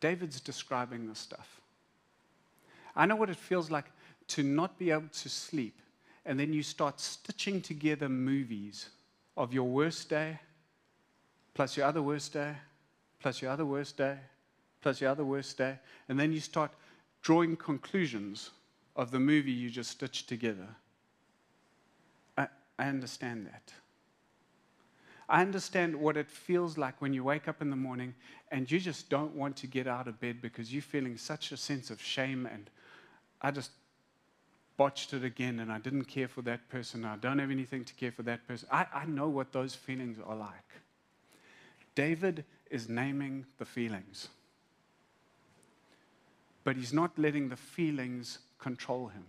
David's 0.01 0.41
describing 0.41 1.09
this 1.09 1.19
stuff. 1.19 1.61
I 2.95 3.07
know 3.07 3.17
what 3.17 3.31
it 3.31 3.37
feels 3.37 3.71
like 3.71 3.87
to 4.29 4.43
not 4.43 4.79
be 4.79 4.91
able 4.91 5.09
to 5.09 5.29
sleep, 5.29 5.81
and 6.25 6.39
then 6.39 6.53
you 6.53 6.63
start 6.63 7.01
stitching 7.01 7.61
together 7.61 8.09
movies 8.09 8.89
of 9.37 9.53
your 9.53 9.65
worst 9.65 10.09
day, 10.09 10.41
plus 11.55 11.77
your 11.77 11.87
other 11.87 12.03
worst 12.03 12.33
day, 12.33 12.55
plus 13.21 13.41
your 13.41 13.51
other 13.51 13.65
worst 13.65 13.97
day, 13.97 14.19
plus 14.81 15.01
your 15.01 15.11
other 15.11 15.25
worst 15.25 15.59
day, 15.59 15.79
and 16.09 16.19
then 16.19 16.33
you 16.33 16.41
start 16.41 16.71
drawing 17.23 17.57
conclusions 17.57 18.51
of 18.97 19.11
the 19.11 19.21
movie 19.21 19.53
you 19.53 19.71
just 19.71 19.91
stitched 19.91 20.29
together. 20.29 20.69
I, 22.37 22.49
I 22.79 22.89
understand 22.89 23.47
that. 23.47 23.73
I 25.29 25.43
understand 25.43 25.95
what 25.95 26.17
it 26.17 26.31
feels 26.31 26.79
like 26.79 27.03
when 27.03 27.13
you 27.13 27.23
wake 27.23 27.49
up 27.49 27.61
in 27.61 27.69
the 27.69 27.77
morning 27.77 28.15
and 28.51 28.71
you 28.71 28.81
just 28.81 29.11
don't 29.11 29.35
want 29.35 29.57
to 29.59 29.67
get 29.67 29.87
out 29.87 30.09
of 30.09 30.19
bed 30.21 30.41
because 30.41 30.73
you're 30.73 30.81
feeling 30.81 31.19
such 31.19 31.53
a 31.53 31.57
sense 31.57 31.91
of 31.91 32.01
shame 32.01 32.47
and 32.47 32.71
I 33.43 33.51
just 33.51 33.73
botched 34.79 35.13
it 35.13 35.25
again 35.25 35.61
and 35.61 35.71
I 35.71 35.79
didn't 35.79 36.05
care 36.05 36.29
for 36.29 36.41
that 36.43 36.67
person. 36.71 37.05
I 37.05 37.17
don't 37.17 37.39
have 37.41 37.51
anything 37.51 37.85
to 37.85 37.95
care 37.95 38.13
for 38.13 38.23
that 38.23 38.49
person. 38.49 38.69
I, 38.73 38.87
I 38.95 39.05
know 39.05 39.29
what 39.29 39.53
those 39.53 39.75
feelings 39.75 40.19
are 40.25 40.37
like. 40.37 40.53
David 41.95 42.45
is 42.71 42.89
naming 42.89 43.45
the 43.59 43.65
feelings, 43.65 44.29
but 46.69 46.77
he's 46.77 46.93
not 46.93 47.19
letting 47.19 47.49
the 47.49 47.57
feelings 47.57 48.41
control 48.59 49.09
him. 49.09 49.25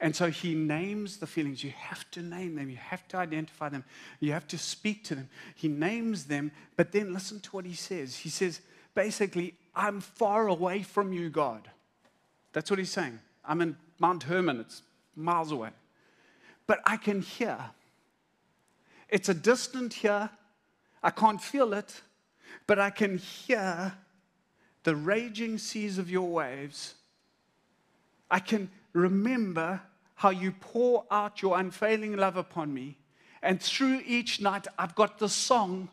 And 0.00 0.16
so 0.16 0.30
he 0.30 0.54
names 0.54 1.18
the 1.18 1.26
feelings. 1.26 1.62
You 1.62 1.72
have 1.76 2.10
to 2.12 2.22
name 2.22 2.54
them. 2.54 2.70
You 2.70 2.78
have 2.78 3.06
to 3.08 3.18
identify 3.18 3.68
them. 3.68 3.84
You 4.18 4.32
have 4.32 4.46
to 4.48 4.56
speak 4.56 5.04
to 5.04 5.14
them. 5.14 5.28
He 5.54 5.68
names 5.68 6.24
them, 6.24 6.52
but 6.76 6.92
then 6.92 7.12
listen 7.12 7.38
to 7.40 7.50
what 7.50 7.66
he 7.66 7.74
says. 7.74 8.16
He 8.16 8.30
says, 8.30 8.62
basically, 8.94 9.56
I'm 9.76 10.00
far 10.00 10.48
away 10.48 10.82
from 10.84 11.12
you, 11.12 11.28
God. 11.28 11.68
That's 12.54 12.70
what 12.70 12.78
he's 12.78 12.90
saying. 12.90 13.18
I'm 13.44 13.60
in 13.60 13.76
Mount 13.98 14.22
Hermon, 14.22 14.60
it's 14.60 14.80
miles 15.14 15.52
away. 15.52 15.68
But 16.66 16.80
I 16.86 16.96
can 16.96 17.20
hear. 17.20 17.58
It's 19.10 19.28
a 19.28 19.34
distant 19.34 19.92
here. 19.92 20.30
I 21.02 21.10
can't 21.10 21.42
feel 21.42 21.74
it, 21.74 22.00
but 22.66 22.78
I 22.78 22.88
can 22.88 23.18
hear 23.18 23.92
the 24.84 24.94
raging 24.94 25.58
seas 25.58 25.98
of 25.98 26.10
your 26.10 26.28
waves 26.28 26.94
I 28.30 28.40
can 28.40 28.70
remember 28.92 29.80
how 30.16 30.30
you 30.30 30.52
pour 30.52 31.04
out 31.10 31.42
your 31.42 31.58
unfailing 31.58 32.16
love 32.16 32.36
upon 32.36 32.72
me. 32.72 32.98
And 33.42 33.60
through 33.60 34.00
each 34.06 34.40
night, 34.40 34.66
I've 34.78 34.94
got 34.94 35.18
the 35.18 35.28
song. 35.28 35.88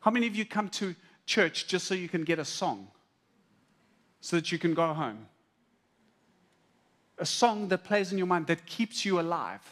How 0.00 0.10
many 0.10 0.26
of 0.26 0.34
you 0.34 0.44
come 0.44 0.68
to 0.70 0.94
church 1.26 1.66
just 1.66 1.86
so 1.86 1.94
you 1.94 2.08
can 2.08 2.24
get 2.24 2.38
a 2.38 2.44
song? 2.44 2.88
So 4.20 4.36
that 4.36 4.50
you 4.50 4.58
can 4.58 4.74
go 4.74 4.92
home? 4.92 5.26
A 7.18 7.26
song 7.26 7.68
that 7.68 7.84
plays 7.84 8.12
in 8.12 8.18
your 8.18 8.26
mind 8.26 8.46
that 8.48 8.66
keeps 8.66 9.04
you 9.04 9.20
alive. 9.20 9.62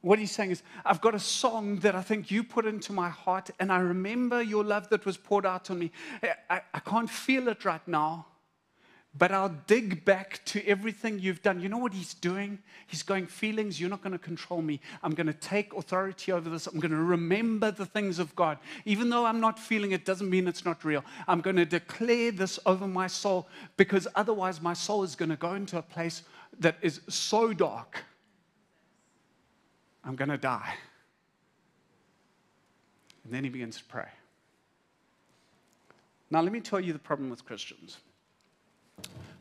What 0.00 0.18
he's 0.18 0.32
saying 0.32 0.50
is, 0.50 0.62
I've 0.84 1.00
got 1.00 1.14
a 1.14 1.20
song 1.20 1.76
that 1.76 1.94
I 1.94 2.02
think 2.02 2.30
you 2.30 2.44
put 2.44 2.66
into 2.66 2.92
my 2.92 3.08
heart, 3.08 3.50
and 3.58 3.72
I 3.72 3.78
remember 3.78 4.42
your 4.42 4.64
love 4.64 4.88
that 4.90 5.06
was 5.06 5.16
poured 5.16 5.46
out 5.46 5.70
on 5.70 5.78
me. 5.78 5.92
I, 6.50 6.60
I 6.72 6.80
can't 6.80 7.08
feel 7.08 7.48
it 7.48 7.64
right 7.64 7.86
now, 7.86 8.26
but 9.16 9.32
I'll 9.32 9.54
dig 9.66 10.04
back 10.04 10.44
to 10.46 10.64
everything 10.66 11.18
you've 11.18 11.42
done. 11.42 11.60
You 11.60 11.68
know 11.68 11.78
what 11.78 11.94
he's 11.94 12.14
doing? 12.14 12.58
He's 12.86 13.02
going, 13.02 13.26
Feelings, 13.26 13.80
you're 13.80 13.90
not 13.90 14.02
going 14.02 14.12
to 14.12 14.18
control 14.18 14.62
me. 14.62 14.80
I'm 15.02 15.14
going 15.14 15.26
to 15.26 15.32
take 15.32 15.74
authority 15.74 16.30
over 16.32 16.50
this. 16.50 16.66
I'm 16.66 16.78
going 16.78 16.92
to 16.92 16.96
remember 16.98 17.70
the 17.70 17.86
things 17.86 18.18
of 18.18 18.36
God. 18.36 18.58
Even 18.84 19.08
though 19.08 19.24
I'm 19.24 19.40
not 19.40 19.58
feeling 19.58 19.92
it, 19.92 20.04
doesn't 20.04 20.28
mean 20.28 20.46
it's 20.46 20.64
not 20.64 20.84
real. 20.84 21.04
I'm 21.26 21.40
going 21.40 21.56
to 21.56 21.64
declare 21.64 22.30
this 22.30 22.58
over 22.66 22.86
my 22.86 23.06
soul 23.06 23.48
because 23.76 24.06
otherwise 24.14 24.60
my 24.60 24.74
soul 24.74 25.02
is 25.02 25.16
going 25.16 25.30
to 25.30 25.36
go 25.36 25.54
into 25.54 25.78
a 25.78 25.82
place 25.82 26.22
that 26.60 26.76
is 26.82 27.00
so 27.08 27.52
dark. 27.52 28.04
I'm 30.08 30.16
going 30.16 30.30
to 30.30 30.38
die. 30.38 30.74
And 33.24 33.34
then 33.34 33.44
he 33.44 33.50
begins 33.50 33.76
to 33.76 33.84
pray. 33.84 34.08
Now, 36.30 36.40
let 36.40 36.50
me 36.50 36.60
tell 36.60 36.80
you 36.80 36.94
the 36.94 36.98
problem 36.98 37.30
with 37.30 37.44
Christians 37.44 37.98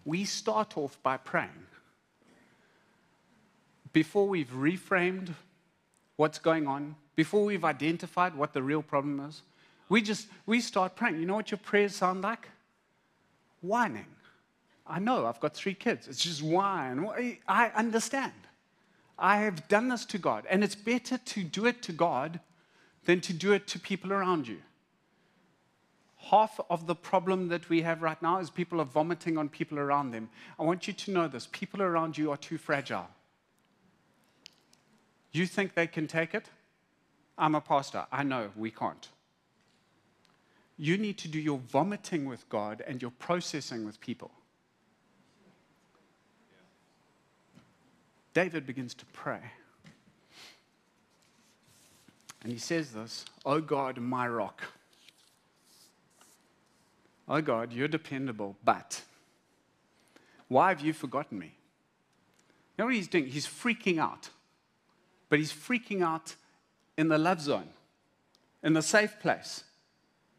we 0.05 0.23
start 0.23 0.77
off 0.77 0.97
by 1.03 1.17
praying. 1.17 1.65
Before 3.91 4.27
we've 4.27 4.51
reframed 4.51 5.33
what's 6.15 6.37
going 6.37 6.67
on, 6.67 6.95
before 7.15 7.43
we've 7.43 7.65
identified 7.65 8.35
what 8.35 8.53
the 8.53 8.61
real 8.61 8.81
problem 8.81 9.19
is, 9.27 9.41
we 9.89 10.01
just 10.01 10.27
we 10.45 10.61
start 10.61 10.95
praying. 10.95 11.19
You 11.19 11.25
know 11.25 11.35
what 11.35 11.51
your 11.51 11.57
prayers 11.57 11.95
sound 11.95 12.21
like? 12.21 12.47
Whining. 13.61 14.05
I 14.85 14.99
know, 14.99 15.25
I've 15.25 15.39
got 15.39 15.55
three 15.55 15.73
kids. 15.73 16.07
It's 16.07 16.23
just 16.23 16.41
whine. 16.41 17.09
I 17.47 17.67
understand. 17.69 18.46
I 19.19 19.37
have 19.37 19.67
done 19.67 19.89
this 19.89 20.05
to 20.05 20.17
God, 20.17 20.45
and 20.49 20.63
it's 20.63 20.75
better 20.75 21.17
to 21.17 21.43
do 21.43 21.65
it 21.65 21.81
to 21.83 21.91
God 21.91 22.39
than 23.05 23.21
to 23.21 23.33
do 23.33 23.53
it 23.53 23.67
to 23.67 23.79
people 23.79 24.13
around 24.13 24.47
you 24.47 24.57
half 26.29 26.59
of 26.69 26.87
the 26.87 26.95
problem 26.95 27.47
that 27.47 27.69
we 27.69 27.81
have 27.81 28.01
right 28.01 28.21
now 28.21 28.39
is 28.39 28.49
people 28.49 28.81
are 28.81 28.85
vomiting 28.85 29.37
on 29.37 29.49
people 29.49 29.79
around 29.79 30.11
them. 30.11 30.29
I 30.59 30.63
want 30.63 30.87
you 30.87 30.93
to 30.93 31.11
know 31.11 31.27
this 31.27 31.47
people 31.51 31.81
around 31.81 32.17
you 32.17 32.31
are 32.31 32.37
too 32.37 32.57
fragile. 32.57 33.07
You 35.31 35.45
think 35.45 35.73
they 35.73 35.87
can 35.87 36.07
take 36.07 36.33
it? 36.33 36.49
I'm 37.37 37.55
a 37.55 37.61
pastor. 37.61 38.05
I 38.11 38.23
know 38.23 38.49
we 38.55 38.71
can't. 38.71 39.07
You 40.77 40.97
need 40.97 41.17
to 41.19 41.27
do 41.27 41.39
your 41.39 41.59
vomiting 41.59 42.25
with 42.25 42.47
God 42.49 42.83
and 42.87 43.01
your 43.01 43.11
processing 43.11 43.85
with 43.85 43.99
people. 43.99 44.31
David 48.37 48.67
begins 48.67 48.93
to 48.93 49.05
pray. 49.13 49.39
And 52.43 52.51
he 52.51 52.59
says 52.59 52.91
this, 52.91 53.25
Oh 53.43 53.59
God, 53.59 53.97
my 53.97 54.27
rock. 54.27 54.61
Oh 57.27 57.41
God, 57.41 57.73
you're 57.73 57.87
dependable, 57.87 58.55
but 58.63 59.01
why 60.49 60.69
have 60.69 60.81
you 60.81 60.93
forgotten 60.93 61.39
me? 61.39 61.47
You 61.47 62.83
know 62.83 62.85
what 62.85 62.93
he's 62.93 63.07
doing? 63.07 63.25
He's 63.25 63.47
freaking 63.47 63.97
out. 63.97 64.29
But 65.29 65.39
he's 65.39 65.51
freaking 65.51 66.03
out 66.03 66.35
in 66.95 67.07
the 67.07 67.17
love 67.17 67.41
zone, 67.41 67.69
in 68.61 68.73
the 68.73 68.83
safe 68.83 69.19
place, 69.19 69.63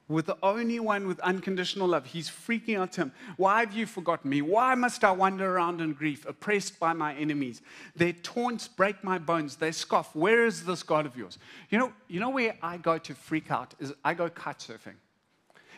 with 0.09 0.27
the 0.27 0.37
only 0.42 0.81
one 0.81 1.07
with 1.07 1.21
unconditional 1.21 1.88
love. 1.88 2.07
He's 2.07 2.31
freaking 2.31 2.79
out 2.79 2.92
to 2.92 3.03
him. 3.03 3.12
Why 3.37 3.61
have 3.61 3.75
you 3.75 3.87
forgotten 3.87 4.31
me? 4.31 4.40
Why 4.40 4.75
must 4.75 5.05
I 5.05 5.12
wander 5.12 5.55
around 5.55 5.81
in 5.81 5.92
grief, 5.92 6.25
oppressed 6.27 6.81
by 6.81 6.94
my 6.94 7.14
enemies? 7.14 7.61
Their 7.94 8.14
taunts 8.14 8.68
break 8.68 9.05
my 9.05 9.18
bones. 9.18 9.57
They 9.57 9.71
scoff. 9.71 10.16
Where 10.16 10.47
is 10.47 10.64
this 10.64 10.83
God 10.83 11.05
of 11.05 11.16
yours? 11.16 11.38
You 11.68 11.79
know, 11.79 11.92
you 12.09 12.21
know 12.21 12.31
where 12.31 12.57
I 12.62 12.79
go 12.79 12.97
to 12.99 13.14
freak 13.14 13.51
out 13.51 13.75
is 13.79 13.92
I 14.03 14.14
go 14.14 14.31
kite 14.31 14.59
surfing. 14.59 14.97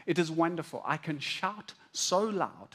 It 0.07 0.19
is 0.19 0.31
wonderful. 0.31 0.83
I 0.85 0.97
can 0.97 1.19
shout 1.19 1.75
so 1.93 2.21
loud. 2.21 2.69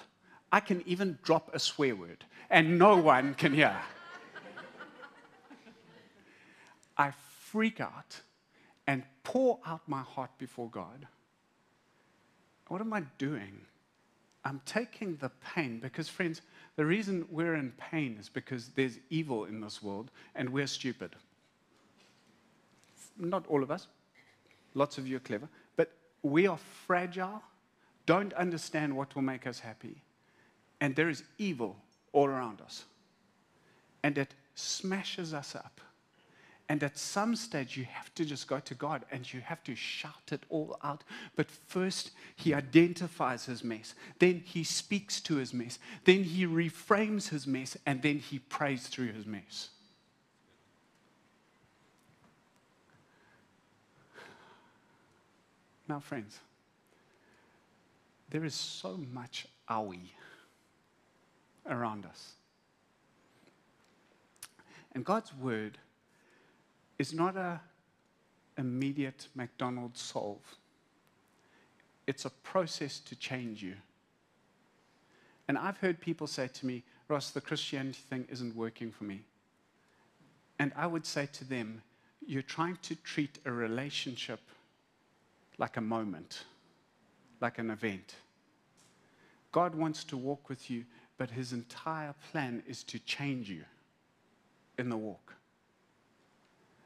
I 0.51 0.59
can 0.59 0.83
even 0.85 1.17
drop 1.23 1.49
a 1.53 1.59
swear 1.59 1.95
word 1.95 2.25
and 2.49 2.77
no 2.77 2.97
one 2.97 3.33
can 3.33 3.53
hear. 3.53 3.75
I 6.97 7.11
freak 7.39 7.81
out 7.81 8.21
and 8.87 9.03
pour 9.23 9.59
out 9.65 9.81
my 9.87 10.01
heart 10.01 10.31
before 10.37 10.69
God. 10.69 11.07
What 12.67 12.81
am 12.81 12.93
I 12.93 13.01
doing? 13.17 13.61
I'm 14.43 14.61
taking 14.65 15.17
the 15.17 15.31
pain 15.53 15.79
because, 15.79 16.07
friends, 16.07 16.41
the 16.75 16.85
reason 16.85 17.25
we're 17.31 17.55
in 17.55 17.73
pain 17.77 18.17
is 18.19 18.29
because 18.29 18.69
there's 18.69 18.99
evil 19.09 19.45
in 19.45 19.59
this 19.59 19.81
world 19.81 20.11
and 20.35 20.49
we're 20.49 20.67
stupid. 20.67 21.15
Not 23.17 23.47
all 23.47 23.63
of 23.63 23.71
us, 23.71 23.87
lots 24.73 24.97
of 24.97 25.07
you 25.07 25.17
are 25.17 25.21
clever, 25.21 25.47
but 25.75 25.91
we 26.21 26.47
are 26.47 26.59
fragile, 26.85 27.41
don't 28.05 28.33
understand 28.33 28.95
what 28.95 29.15
will 29.15 29.23
make 29.23 29.47
us 29.47 29.59
happy. 29.59 30.01
And 30.79 30.95
there 30.95 31.09
is 31.09 31.23
evil 31.37 31.77
all 32.11 32.27
around 32.27 32.61
us. 32.61 32.85
And 34.03 34.17
it 34.17 34.35
smashes 34.53 35.33
us 35.33 35.55
up. 35.55 35.81
And 36.67 36.81
at 36.81 36.97
some 36.97 37.35
stage, 37.35 37.77
you 37.77 37.83
have 37.85 38.13
to 38.15 38.25
just 38.25 38.47
go 38.47 38.59
to 38.59 38.73
God 38.73 39.05
and 39.11 39.31
you 39.31 39.39
have 39.41 39.63
to 39.65 39.75
shout 39.75 40.31
it 40.31 40.43
all 40.49 40.79
out. 40.83 41.03
But 41.35 41.51
first, 41.51 42.11
He 42.35 42.55
identifies 42.55 43.45
His 43.45 43.63
mess. 43.63 43.93
Then 44.17 44.41
He 44.43 44.63
speaks 44.63 45.21
to 45.21 45.35
His 45.35 45.53
mess. 45.53 45.77
Then 46.05 46.23
He 46.23 46.47
reframes 46.47 47.29
His 47.29 47.45
mess. 47.45 47.77
And 47.85 48.01
then 48.01 48.17
He 48.17 48.39
prays 48.39 48.87
through 48.87 49.11
His 49.11 49.27
mess. 49.27 49.69
Now, 55.87 55.99
friends, 55.99 56.39
there 58.31 58.43
is 58.43 58.55
so 58.55 58.97
much 59.13 59.45
owie 59.69 60.09
around 61.69 62.07
us. 62.07 62.31
And 64.93 65.05
God's 65.05 65.31
word 65.35 65.77
is 66.97 67.13
not 67.13 67.35
a 67.35 67.59
immediate 68.57 69.27
McDonald's 69.35 70.01
solve. 70.01 70.41
It's 72.07 72.25
a 72.25 72.29
process 72.29 72.99
to 73.01 73.15
change 73.15 73.61
you. 73.61 73.75
And 75.47 75.57
I've 75.57 75.77
heard 75.77 75.99
people 75.99 76.27
say 76.27 76.47
to 76.47 76.65
me, 76.65 76.83
Ross, 77.07 77.31
the 77.31 77.41
Christianity 77.41 77.99
thing 78.09 78.25
isn't 78.29 78.55
working 78.55 78.91
for 78.91 79.03
me. 79.03 79.21
And 80.57 80.71
I 80.75 80.87
would 80.87 81.05
say 81.05 81.27
to 81.33 81.43
them, 81.43 81.81
you're 82.25 82.41
trying 82.41 82.77
to 82.83 82.95
treat 82.95 83.39
a 83.45 83.51
relationship 83.51 84.39
like 85.57 85.77
a 85.77 85.81
moment, 85.81 86.45
like 87.41 87.59
an 87.59 87.69
event. 87.69 88.15
God 89.51 89.75
wants 89.75 90.03
to 90.05 90.17
walk 90.17 90.49
with 90.49 90.69
you, 90.69 90.85
but 91.17 91.29
his 91.29 91.53
entire 91.53 92.13
plan 92.31 92.63
is 92.67 92.83
to 92.85 92.99
change 92.99 93.49
you 93.49 93.63
in 94.77 94.89
the 94.89 94.97
walk. 94.97 95.33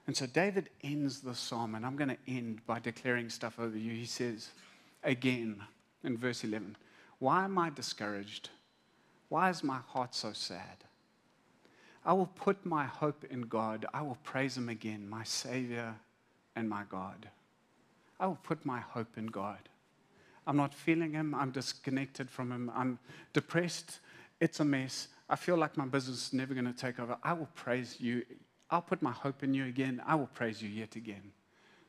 And 0.10 0.17
so 0.17 0.26
David 0.26 0.72
ends 0.84 1.22
the 1.22 1.36
psalm, 1.36 1.76
and 1.76 1.86
I'm 1.86 1.95
going 1.95 2.10
to 2.10 2.17
end 2.28 2.65
by 2.65 2.80
declaring 2.80 3.30
stuff 3.30 3.60
over 3.60 3.78
you. 3.78 3.91
He 3.91 4.08
says, 4.08 4.50
again, 5.04 5.62
in 6.04 6.17
verse 6.17 6.43
11, 6.43 6.78
Why 7.19 7.43
am 7.43 7.60
I 7.60 7.69
discouraged? 7.69 8.50
Why 9.28 9.52
is 9.52 9.63
my 9.63 9.78
heart 9.89 10.15
so 10.15 10.34
sad? 10.34 10.84
I 12.04 12.13
will 12.13 12.26
put 12.26 12.65
my 12.65 12.86
hope 12.86 13.24
in 13.30 13.41
God. 13.41 13.86
I 13.93 14.02
will 14.02 14.17
praise 14.24 14.58
him 14.58 14.67
again, 14.67 15.08
my 15.08 15.24
Savior 15.24 15.93
and 16.56 16.67
my 16.67 16.86
God. 16.89 17.30
I 18.19 18.26
will 18.26 18.39
put 18.41 18.65
my 18.65 18.80
hope 18.80 19.15
in 19.15 19.28
God. 19.28 19.60
I'm 20.48 20.58
not 20.58 20.74
feeling 20.74 21.13
him. 21.13 21.36
I'm 21.36 21.52
disconnected 21.52 22.32
from 22.32 22.52
him. 22.52 22.72
I'm 22.74 22.98
depressed. 23.32 24.00
It's 24.39 24.60
a 24.60 24.65
mess. 24.65 25.10
I 25.30 25.36
feel 25.36 25.56
like 25.56 25.78
my 25.78 25.86
business 25.86 26.30
is 26.30 26.34
never 26.34 26.56
going 26.56 26.65
to 26.65 26.74
take 26.74 27.00
over. 27.00 27.15
I 27.22 27.34
will 27.34 27.50
praise 27.54 27.98
you 28.00 28.24
I'll 28.71 28.82
put 28.82 29.01
my 29.01 29.12
hope 29.12 29.43
in 29.43 29.53
you 29.53 29.65
again. 29.65 30.01
I 30.05 30.15
will 30.15 30.27
praise 30.27 30.62
you 30.62 30.69
yet 30.69 30.95
again. 30.95 31.32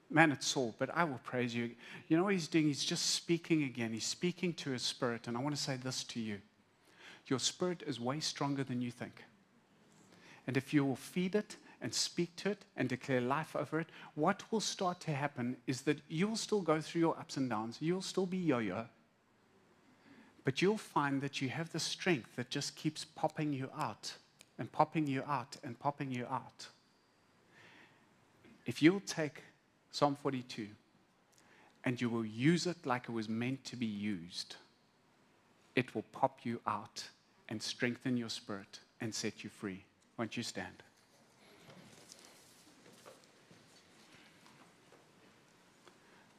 Man, 0.08 0.32
it's 0.32 0.46
Saul, 0.46 0.74
but 0.78 0.90
I 0.94 1.04
will 1.04 1.20
praise 1.22 1.54
you. 1.54 1.70
You 2.08 2.16
know 2.16 2.24
what 2.24 2.32
he's 2.32 2.48
doing? 2.48 2.66
He's 2.66 2.84
just 2.84 3.10
speaking 3.10 3.62
again. 3.62 3.92
He's 3.92 4.06
speaking 4.06 4.52
to 4.54 4.70
his 4.70 4.82
spirit. 4.82 5.28
And 5.28 5.36
I 5.36 5.40
want 5.40 5.54
to 5.54 5.60
say 5.60 5.76
this 5.76 6.02
to 6.04 6.20
you 6.20 6.38
your 7.26 7.38
spirit 7.38 7.84
is 7.86 8.00
way 8.00 8.18
stronger 8.18 8.64
than 8.64 8.80
you 8.80 8.90
think. 8.90 9.24
And 10.46 10.56
if 10.56 10.74
you 10.74 10.84
will 10.84 10.96
feed 10.96 11.36
it 11.36 11.56
and 11.80 11.94
speak 11.94 12.34
to 12.36 12.50
it 12.50 12.64
and 12.76 12.88
declare 12.88 13.20
life 13.20 13.54
over 13.54 13.78
it, 13.78 13.86
what 14.14 14.42
will 14.50 14.60
start 14.60 14.98
to 15.00 15.12
happen 15.12 15.56
is 15.68 15.82
that 15.82 16.00
you'll 16.08 16.34
still 16.34 16.60
go 16.60 16.80
through 16.80 17.02
your 17.02 17.16
ups 17.16 17.36
and 17.36 17.48
downs. 17.48 17.76
You'll 17.80 18.02
still 18.02 18.26
be 18.26 18.38
yo 18.38 18.58
yo. 18.58 18.86
But 20.42 20.60
you'll 20.60 20.76
find 20.76 21.20
that 21.20 21.40
you 21.40 21.50
have 21.50 21.70
the 21.70 21.78
strength 21.78 22.34
that 22.34 22.50
just 22.50 22.74
keeps 22.74 23.04
popping 23.04 23.52
you 23.52 23.70
out 23.78 24.14
and 24.60 24.70
popping 24.70 25.06
you 25.06 25.24
out 25.26 25.56
and 25.64 25.76
popping 25.80 26.12
you 26.12 26.26
out. 26.30 26.68
If 28.66 28.82
you'll 28.82 29.00
take 29.00 29.42
Psalm 29.90 30.16
42 30.22 30.68
and 31.84 31.98
you 31.98 32.10
will 32.10 32.26
use 32.26 32.66
it 32.66 32.76
like 32.84 33.08
it 33.08 33.12
was 33.12 33.26
meant 33.28 33.64
to 33.64 33.74
be 33.74 33.86
used, 33.86 34.56
it 35.74 35.94
will 35.94 36.04
pop 36.12 36.40
you 36.44 36.60
out 36.66 37.02
and 37.48 37.60
strengthen 37.60 38.18
your 38.18 38.28
spirit 38.28 38.80
and 39.00 39.12
set 39.12 39.42
you 39.42 39.48
free. 39.48 39.82
Won't 40.18 40.36
you 40.36 40.42
stand? 40.42 40.82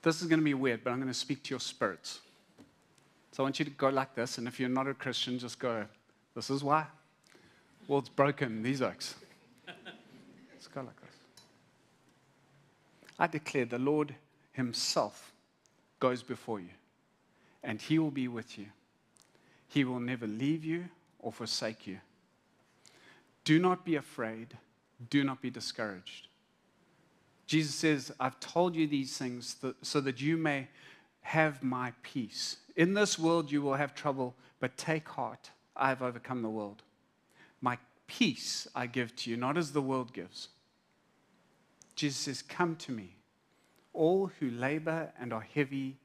This 0.03 0.21
is 0.21 0.27
going 0.27 0.39
to 0.39 0.45
be 0.45 0.53
weird, 0.53 0.83
but 0.83 0.91
I'm 0.91 0.97
going 0.97 1.07
to 1.07 1.13
speak 1.13 1.43
to 1.43 1.49
your 1.49 1.59
spirits. 1.59 2.19
So 3.31 3.41
I 3.41 3.45
want 3.45 3.57
you 3.57 3.65
to 3.65 3.71
go 3.71 3.89
like 3.89 4.13
this, 4.13 4.37
and 4.37 4.47
if 4.47 4.59
you're 4.59 4.69
not 4.69 4.87
a 4.87 4.93
Christian, 4.93 5.39
just 5.39 5.57
go, 5.57 5.85
This 6.35 6.49
is 6.51 6.63
why 6.63 6.85
world's 7.87 8.09
broken, 8.09 8.63
these 8.63 8.81
oaks. 8.81 9.15
Let's 9.67 10.67
go 10.67 10.81
like 10.81 10.99
this. 11.01 11.43
I 13.19 13.27
declare 13.27 13.65
the 13.65 13.79
Lord 13.79 14.15
Himself 14.53 15.31
goes 15.99 16.23
before 16.23 16.59
you, 16.59 16.69
and 17.63 17.81
He 17.81 17.99
will 17.99 18.11
be 18.11 18.27
with 18.27 18.57
you. 18.57 18.67
He 19.67 19.83
will 19.83 19.99
never 19.99 20.27
leave 20.27 20.65
you 20.65 20.85
or 21.19 21.31
forsake 21.31 21.87
you. 21.87 21.99
Do 23.43 23.59
not 23.59 23.85
be 23.85 23.95
afraid. 23.95 24.57
Do 25.09 25.23
not 25.23 25.41
be 25.41 25.49
discouraged. 25.49 26.27
Jesus 27.47 27.75
says, 27.75 28.11
I've 28.19 28.39
told 28.39 28.75
you 28.75 28.87
these 28.87 29.17
things 29.17 29.55
so 29.81 29.99
that 30.01 30.21
you 30.21 30.37
may 30.37 30.67
have 31.21 31.61
my 31.63 31.93
peace. 32.03 32.57
In 32.75 32.93
this 32.93 33.19
world 33.19 33.51
you 33.51 33.61
will 33.61 33.75
have 33.75 33.93
trouble, 33.93 34.35
but 34.59 34.77
take 34.77 35.07
heart. 35.07 35.51
I 35.75 35.89
have 35.89 36.01
overcome 36.01 36.41
the 36.41 36.49
world. 36.49 36.83
My 37.61 37.77
peace 38.07 38.67
I 38.75 38.87
give 38.87 39.15
to 39.17 39.29
you, 39.29 39.37
not 39.37 39.57
as 39.57 39.71
the 39.71 39.81
world 39.81 40.13
gives. 40.13 40.49
Jesus 41.95 42.17
says, 42.17 42.41
Come 42.41 42.75
to 42.77 42.91
me, 42.91 43.15
all 43.93 44.31
who 44.39 44.49
labor 44.49 45.11
and 45.19 45.31
are 45.31 45.45
heavy 45.53 45.97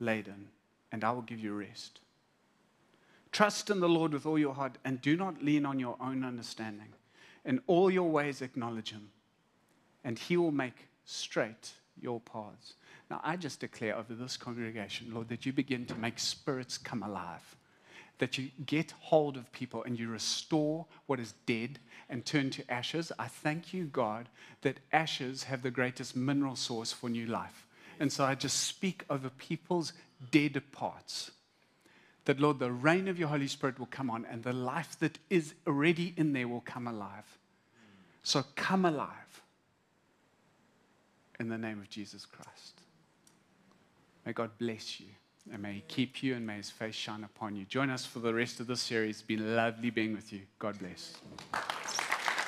laden, 0.00 0.48
and 0.90 1.04
I 1.04 1.12
will 1.12 1.22
give 1.22 1.38
you 1.38 1.54
rest. 1.54 2.00
Trust 3.32 3.70
in 3.70 3.80
the 3.80 3.88
Lord 3.88 4.12
with 4.12 4.26
all 4.26 4.38
your 4.38 4.54
heart 4.54 4.78
and 4.84 5.00
do 5.00 5.16
not 5.16 5.42
lean 5.42 5.66
on 5.66 5.78
your 5.80 5.96
own 6.00 6.24
understanding. 6.24 6.92
In 7.44 7.60
all 7.66 7.90
your 7.90 8.08
ways, 8.10 8.42
acknowledge 8.42 8.90
Him, 8.90 9.10
and 10.02 10.18
He 10.18 10.36
will 10.36 10.52
make 10.52 10.88
straight 11.04 11.72
your 12.00 12.20
paths. 12.20 12.74
Now, 13.10 13.20
I 13.22 13.36
just 13.36 13.60
declare 13.60 13.96
over 13.96 14.14
this 14.14 14.36
congregation, 14.36 15.12
Lord, 15.12 15.28
that 15.28 15.44
you 15.44 15.52
begin 15.52 15.84
to 15.86 15.94
make 15.96 16.18
spirits 16.18 16.78
come 16.78 17.02
alive 17.02 17.56
that 18.18 18.38
you 18.38 18.50
get 18.64 18.92
hold 19.00 19.36
of 19.36 19.50
people 19.52 19.82
and 19.84 19.98
you 19.98 20.08
restore 20.08 20.86
what 21.06 21.20
is 21.20 21.34
dead 21.46 21.78
and 22.08 22.24
turn 22.24 22.50
to 22.50 22.70
ashes. 22.70 23.10
I 23.18 23.28
thank 23.28 23.74
you, 23.74 23.84
God, 23.84 24.28
that 24.62 24.80
ashes 24.92 25.44
have 25.44 25.62
the 25.62 25.70
greatest 25.70 26.14
mineral 26.14 26.56
source 26.56 26.92
for 26.92 27.08
new 27.08 27.26
life. 27.26 27.66
And 27.98 28.12
so 28.12 28.24
I 28.24 28.34
just 28.34 28.64
speak 28.64 29.04
over 29.10 29.30
people's 29.30 29.92
dead 30.30 30.60
parts. 30.72 31.32
That, 32.24 32.40
Lord, 32.40 32.58
the 32.58 32.72
reign 32.72 33.08
of 33.08 33.18
your 33.18 33.28
Holy 33.28 33.48
Spirit 33.48 33.78
will 33.78 33.86
come 33.86 34.10
on 34.10 34.24
and 34.30 34.42
the 34.42 34.52
life 34.52 34.98
that 35.00 35.18
is 35.28 35.54
already 35.66 36.14
in 36.16 36.32
there 36.32 36.48
will 36.48 36.62
come 36.62 36.86
alive. 36.86 37.38
So 38.22 38.42
come 38.56 38.84
alive 38.86 39.42
in 41.38 41.48
the 41.48 41.58
name 41.58 41.80
of 41.80 41.90
Jesus 41.90 42.24
Christ. 42.24 42.80
May 44.24 44.32
God 44.32 44.50
bless 44.58 45.00
you. 45.00 45.08
And 45.52 45.62
may 45.62 45.74
He 45.74 45.80
keep 45.86 46.22
you 46.22 46.34
and 46.34 46.46
may 46.46 46.56
His 46.56 46.70
face 46.70 46.94
shine 46.94 47.24
upon 47.24 47.56
you. 47.56 47.64
Join 47.64 47.90
us 47.90 48.06
for 48.06 48.18
the 48.20 48.32
rest 48.32 48.60
of 48.60 48.66
the 48.66 48.76
series. 48.76 49.16
It's 49.16 49.22
been 49.22 49.56
lovely 49.56 49.90
being 49.90 50.14
with 50.14 50.32
you. 50.32 50.42
God 50.58 50.78
bless. 50.78 51.14